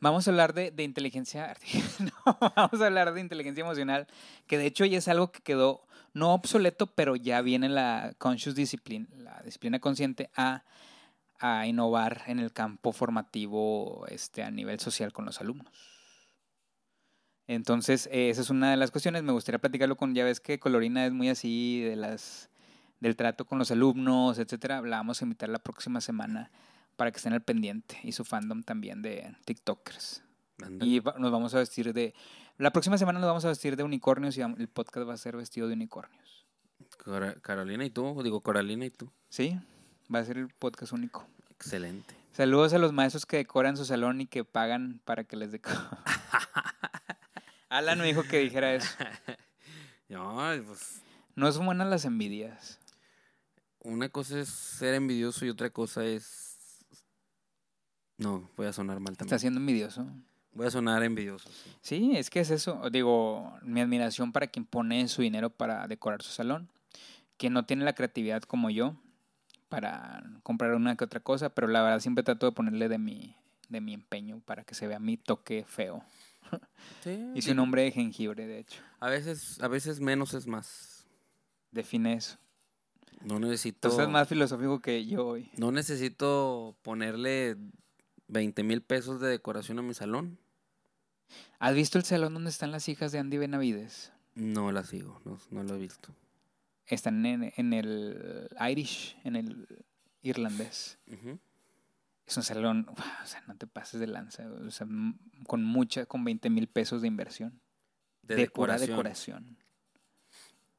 [0.00, 2.12] Vamos a hablar de, de inteligencia artificial.
[2.26, 4.06] No, vamos a hablar de inteligencia emocional,
[4.46, 5.82] que de hecho ya es algo que quedó
[6.14, 10.64] no obsoleto, pero ya viene la conscious discipline, la disciplina consciente, a,
[11.38, 15.72] a innovar en el campo formativo este, a nivel social con los alumnos.
[17.46, 19.22] Entonces, eh, esa es una de las cuestiones.
[19.22, 22.48] Me gustaría platicarlo con, ya ves que Colorina es muy así de las
[23.00, 24.82] del trato con los alumnos, etcétera.
[24.82, 26.50] La vamos a invitar la próxima semana
[27.00, 30.22] para que estén al pendiente y su fandom también de TikTokers.
[30.62, 30.84] Anda.
[30.84, 32.12] Y nos vamos a vestir de.
[32.58, 35.34] La próxima semana nos vamos a vestir de unicornios y el podcast va a ser
[35.34, 36.44] vestido de unicornios.
[37.40, 39.10] Carolina y tú, digo Coralina y tú.
[39.30, 39.58] ¿Sí?
[40.14, 41.26] Va a ser el podcast único.
[41.48, 42.14] Excelente.
[42.32, 45.80] Saludos a los maestros que decoran su salón y que pagan para que les decoren.
[47.70, 48.94] Alan me dijo que dijera eso.
[50.10, 50.36] No,
[50.66, 51.00] pues
[51.34, 52.78] No son buenas las envidias.
[53.78, 56.49] una cosa es ser envidioso y otra cosa es...
[58.20, 59.40] No, voy a sonar mal Está también.
[59.40, 60.06] siendo envidioso.
[60.52, 61.48] Voy a sonar envidioso.
[61.50, 61.70] sí.
[61.80, 62.82] Sí, es que es eso.
[62.90, 66.68] Digo, mi admiración para quien pone su dinero para decorar su salón.
[67.36, 68.94] Quien no tiene la creatividad como yo
[69.68, 73.36] para comprar una que otra cosa, pero la verdad siempre trato de ponerle de mi,
[73.68, 76.02] de mi empeño para que se vea mi toque feo.
[77.02, 78.82] Sí, Hice un nombre de jengibre, de hecho.
[78.98, 81.06] A veces, a veces menos es más.
[81.70, 82.36] Define eso.
[83.22, 83.88] No necesito...
[83.88, 85.50] Tú estás más filosófico que yo hoy.
[85.56, 87.56] No necesito ponerle
[88.30, 90.38] 20 mil pesos de decoración a mi salón.
[91.58, 94.12] ¿Has visto el salón donde están las hijas de Andy Benavides?
[94.34, 96.14] No la sigo, no, no lo he visto.
[96.86, 99.84] Están en, en el Irish, en el
[100.22, 100.98] irlandés.
[102.26, 104.86] Es un salón, o sea, no te pases de lanza, o sea,
[105.46, 107.60] con mucha, con 20 mil pesos de inversión.
[108.22, 109.56] De, De, pura decoración.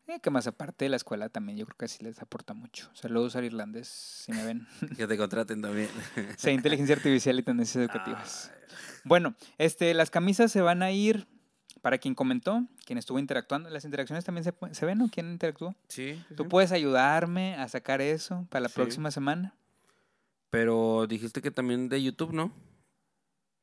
[0.07, 2.89] Eh, que más aparte de la escuela también yo creo que sí les aporta mucho.
[2.93, 4.67] Saludos al irlandés, si me ven.
[4.97, 5.89] Que te contraten también.
[6.37, 8.51] Sea inteligencia artificial y tendencias educativas.
[9.03, 11.27] Bueno, este, las camisas se van a ir
[11.81, 13.69] para quien comentó, quien estuvo interactuando.
[13.69, 15.09] Las interacciones también se, se ven, ¿no?
[15.09, 15.75] ¿Quién interactuó?
[15.87, 16.21] Sí.
[16.27, 16.49] sí, ¿Tú sí.
[16.49, 18.75] puedes ayudarme a sacar eso para la Sí.
[18.75, 19.55] próxima semana?
[20.49, 22.51] Pero dijiste que también de YouTube, ¿no?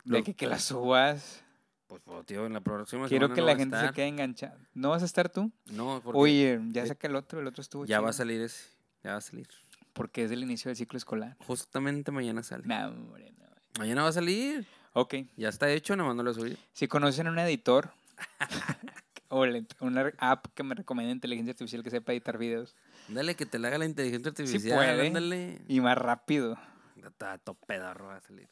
[0.04, 1.44] De Lo- que, que las subas.
[1.88, 4.58] Pues, pues, tío, en la próxima Quiero semana que no la gente se quede enganchada.
[4.74, 5.50] ¿No vas a estar tú?
[5.72, 8.42] No, porque Oye, ya eh, saca el otro, el otro estuvo ya va a salir
[8.42, 8.70] ese.
[9.02, 9.48] Ya va a salir.
[9.94, 11.36] Porque es el inicio del ciclo escolar.
[11.46, 12.64] Justamente mañana sale.
[12.66, 13.46] No, hombre, no.
[13.78, 14.66] Mañana va a salir.
[14.92, 16.34] Ok, Ya está hecho, nada más no lo
[16.72, 17.90] si conocen un editor
[19.28, 19.46] o
[19.80, 22.74] una app que me recomienda inteligencia artificial que sepa editar videos
[23.08, 24.76] Dale que te la haga la inteligencia artificial.
[24.76, 25.06] puede.
[25.06, 25.62] Ándale.
[25.68, 26.58] y más rápido.
[26.96, 28.48] Está todo va a salir.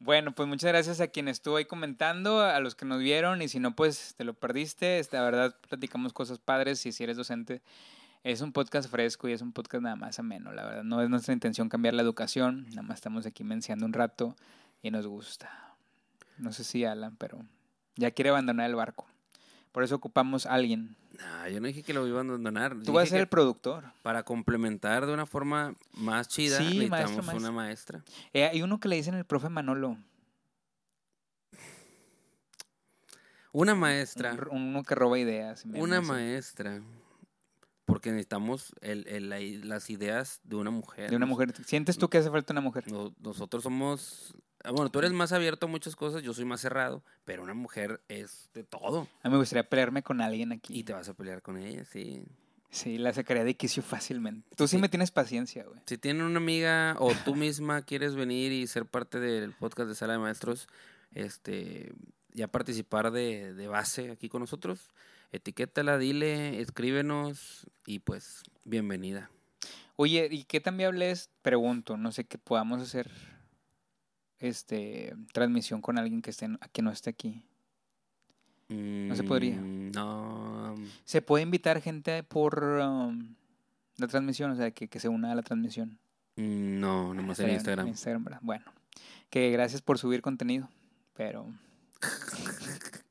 [0.00, 3.48] Bueno, pues muchas gracias a quien estuvo ahí comentando, a los que nos vieron y
[3.48, 5.00] si no, pues te lo perdiste.
[5.10, 7.62] La verdad, platicamos cosas padres y si eres docente,
[8.22, 10.52] es un podcast fresco y es un podcast nada más ameno.
[10.52, 13.92] La verdad, no es nuestra intención cambiar la educación, nada más estamos aquí menciando un
[13.92, 14.36] rato
[14.82, 15.74] y nos gusta.
[16.36, 17.44] No sé si Alan, pero
[17.96, 19.08] ya quiere abandonar el barco.
[19.72, 20.96] Por eso ocupamos a alguien.
[21.18, 22.76] No, yo no dije que lo iba a abandonar.
[22.84, 23.84] Tú vas a ser el productor.
[24.02, 28.04] Para complementar de una forma más chida, Sí, necesitamos maestro, una maestra.
[28.32, 29.96] Eh, hay uno que le dicen el profe Manolo.
[33.52, 34.32] Una maestra.
[34.50, 35.64] Un- Uno que roba ideas.
[35.74, 36.82] Una maestra.
[37.86, 41.08] Porque necesitamos el, el- la i- las ideas de una mujer.
[41.10, 41.54] De una mujer.
[41.64, 42.90] ¿Sientes tú que hace falta una mujer?
[42.92, 44.34] no- nosotros somos.
[44.64, 47.54] Ah, Bueno, tú eres más abierto a muchas cosas, yo soy más cerrado, pero una
[47.54, 49.08] mujer es de todo.
[49.22, 50.78] A mí me gustaría pelearme con alguien aquí.
[50.78, 52.22] Y te vas a pelear con ella, sí.
[52.70, 54.46] Sí, la sacaría de quicio fácilmente.
[54.56, 54.82] Tú sí, Sí.
[54.82, 55.80] me tienes paciencia, güey.
[55.86, 59.94] Si tienen una amiga o tú misma quieres venir y ser parte del podcast de
[59.94, 60.68] Sala de Maestros,
[61.14, 61.92] este,
[62.34, 64.90] ya participar de, de base aquí con nosotros,
[65.32, 69.30] etiquétala, dile, escríbenos y pues bienvenida.
[69.96, 71.30] Oye, ¿y qué tan viable es?
[71.42, 73.10] Pregunto, no sé, que podamos hacer
[74.40, 77.42] este transmisión con alguien que esté en- que no esté aquí.
[78.68, 79.56] se podría.
[79.56, 80.74] Mm, No.
[81.04, 83.34] ¿Se puede invitar gente por um,
[83.96, 84.50] la transmisión?
[84.50, 85.98] O sea, que, que se una a la transmisión.
[86.36, 87.88] mm, No, nomás en Instagram.
[87.88, 88.40] Instagram, ¿verdad?
[88.42, 88.64] Bueno,
[89.30, 90.68] que gracias por subir contenido,
[91.14, 91.46] pero...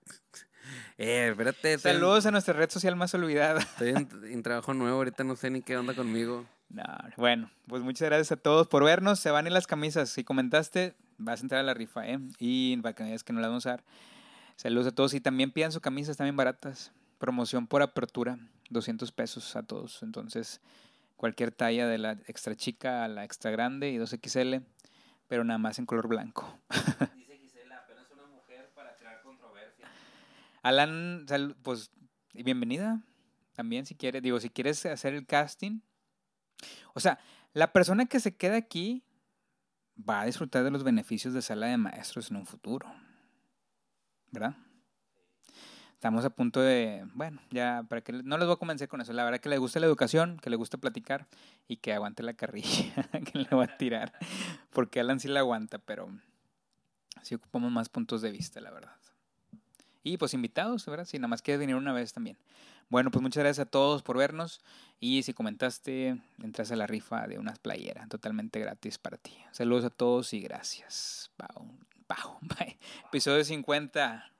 [0.99, 1.73] Eh, espérate.
[1.73, 3.59] en- Saludos a nuestra red social más olvidada.
[3.61, 6.45] Estoy en, en trabajo nuevo, ahorita no sé ni qué onda conmigo.
[6.69, 6.83] No,
[7.15, 9.19] bueno, pues muchas gracias a todos por vernos.
[9.19, 10.09] Se van ir las camisas.
[10.09, 12.19] Si comentaste, vas a entrar a la rifa, ¿eh?
[12.39, 13.83] Y para que veas que no las vamos a usar.
[14.57, 15.13] Saludos a todos.
[15.13, 16.91] Y también pidan sus camisas, bien baratas.
[17.19, 18.37] Promoción por apertura,
[18.69, 20.03] 200 pesos a todos.
[20.03, 20.61] Entonces,
[21.15, 24.63] cualquier talla de la extra chica a la extra grande y 2XL,
[25.27, 26.59] pero nada más en color blanco.
[27.15, 29.87] Dice Gisela, apenas una mujer para crear controversia.
[30.61, 31.25] Alan,
[31.63, 31.91] pues,
[32.33, 33.01] bienvenida
[33.53, 34.21] también si quieres.
[34.21, 35.79] Digo, si quieres hacer el casting.
[36.93, 37.19] O sea,
[37.53, 39.03] la persona que se queda aquí
[39.97, 42.87] va a disfrutar de los beneficios de sala de maestros en un futuro.
[44.31, 44.55] ¿Verdad?
[45.93, 49.13] Estamos a punto de, bueno, ya, para que no les voy a convencer con eso.
[49.13, 51.27] La verdad que le gusta la educación, que le gusta platicar
[51.67, 52.93] y que aguante la carrilla
[53.31, 54.13] que le va a tirar.
[54.69, 56.07] Porque Alan sí la aguanta, pero
[57.23, 58.95] sí ocupamos más puntos de vista, la verdad.
[60.03, 61.05] Y pues invitados, ¿verdad?
[61.05, 62.37] Si nada más quieres venir una vez también.
[62.89, 64.61] Bueno, pues muchas gracias a todos por vernos.
[64.99, 69.35] Y si comentaste, entras a la rifa de unas playeras totalmente gratis para ti.
[69.51, 71.31] Saludos a todos y gracias.
[71.35, 71.67] Pau,
[72.07, 72.77] pau, bye.
[73.07, 74.36] Episodio 50.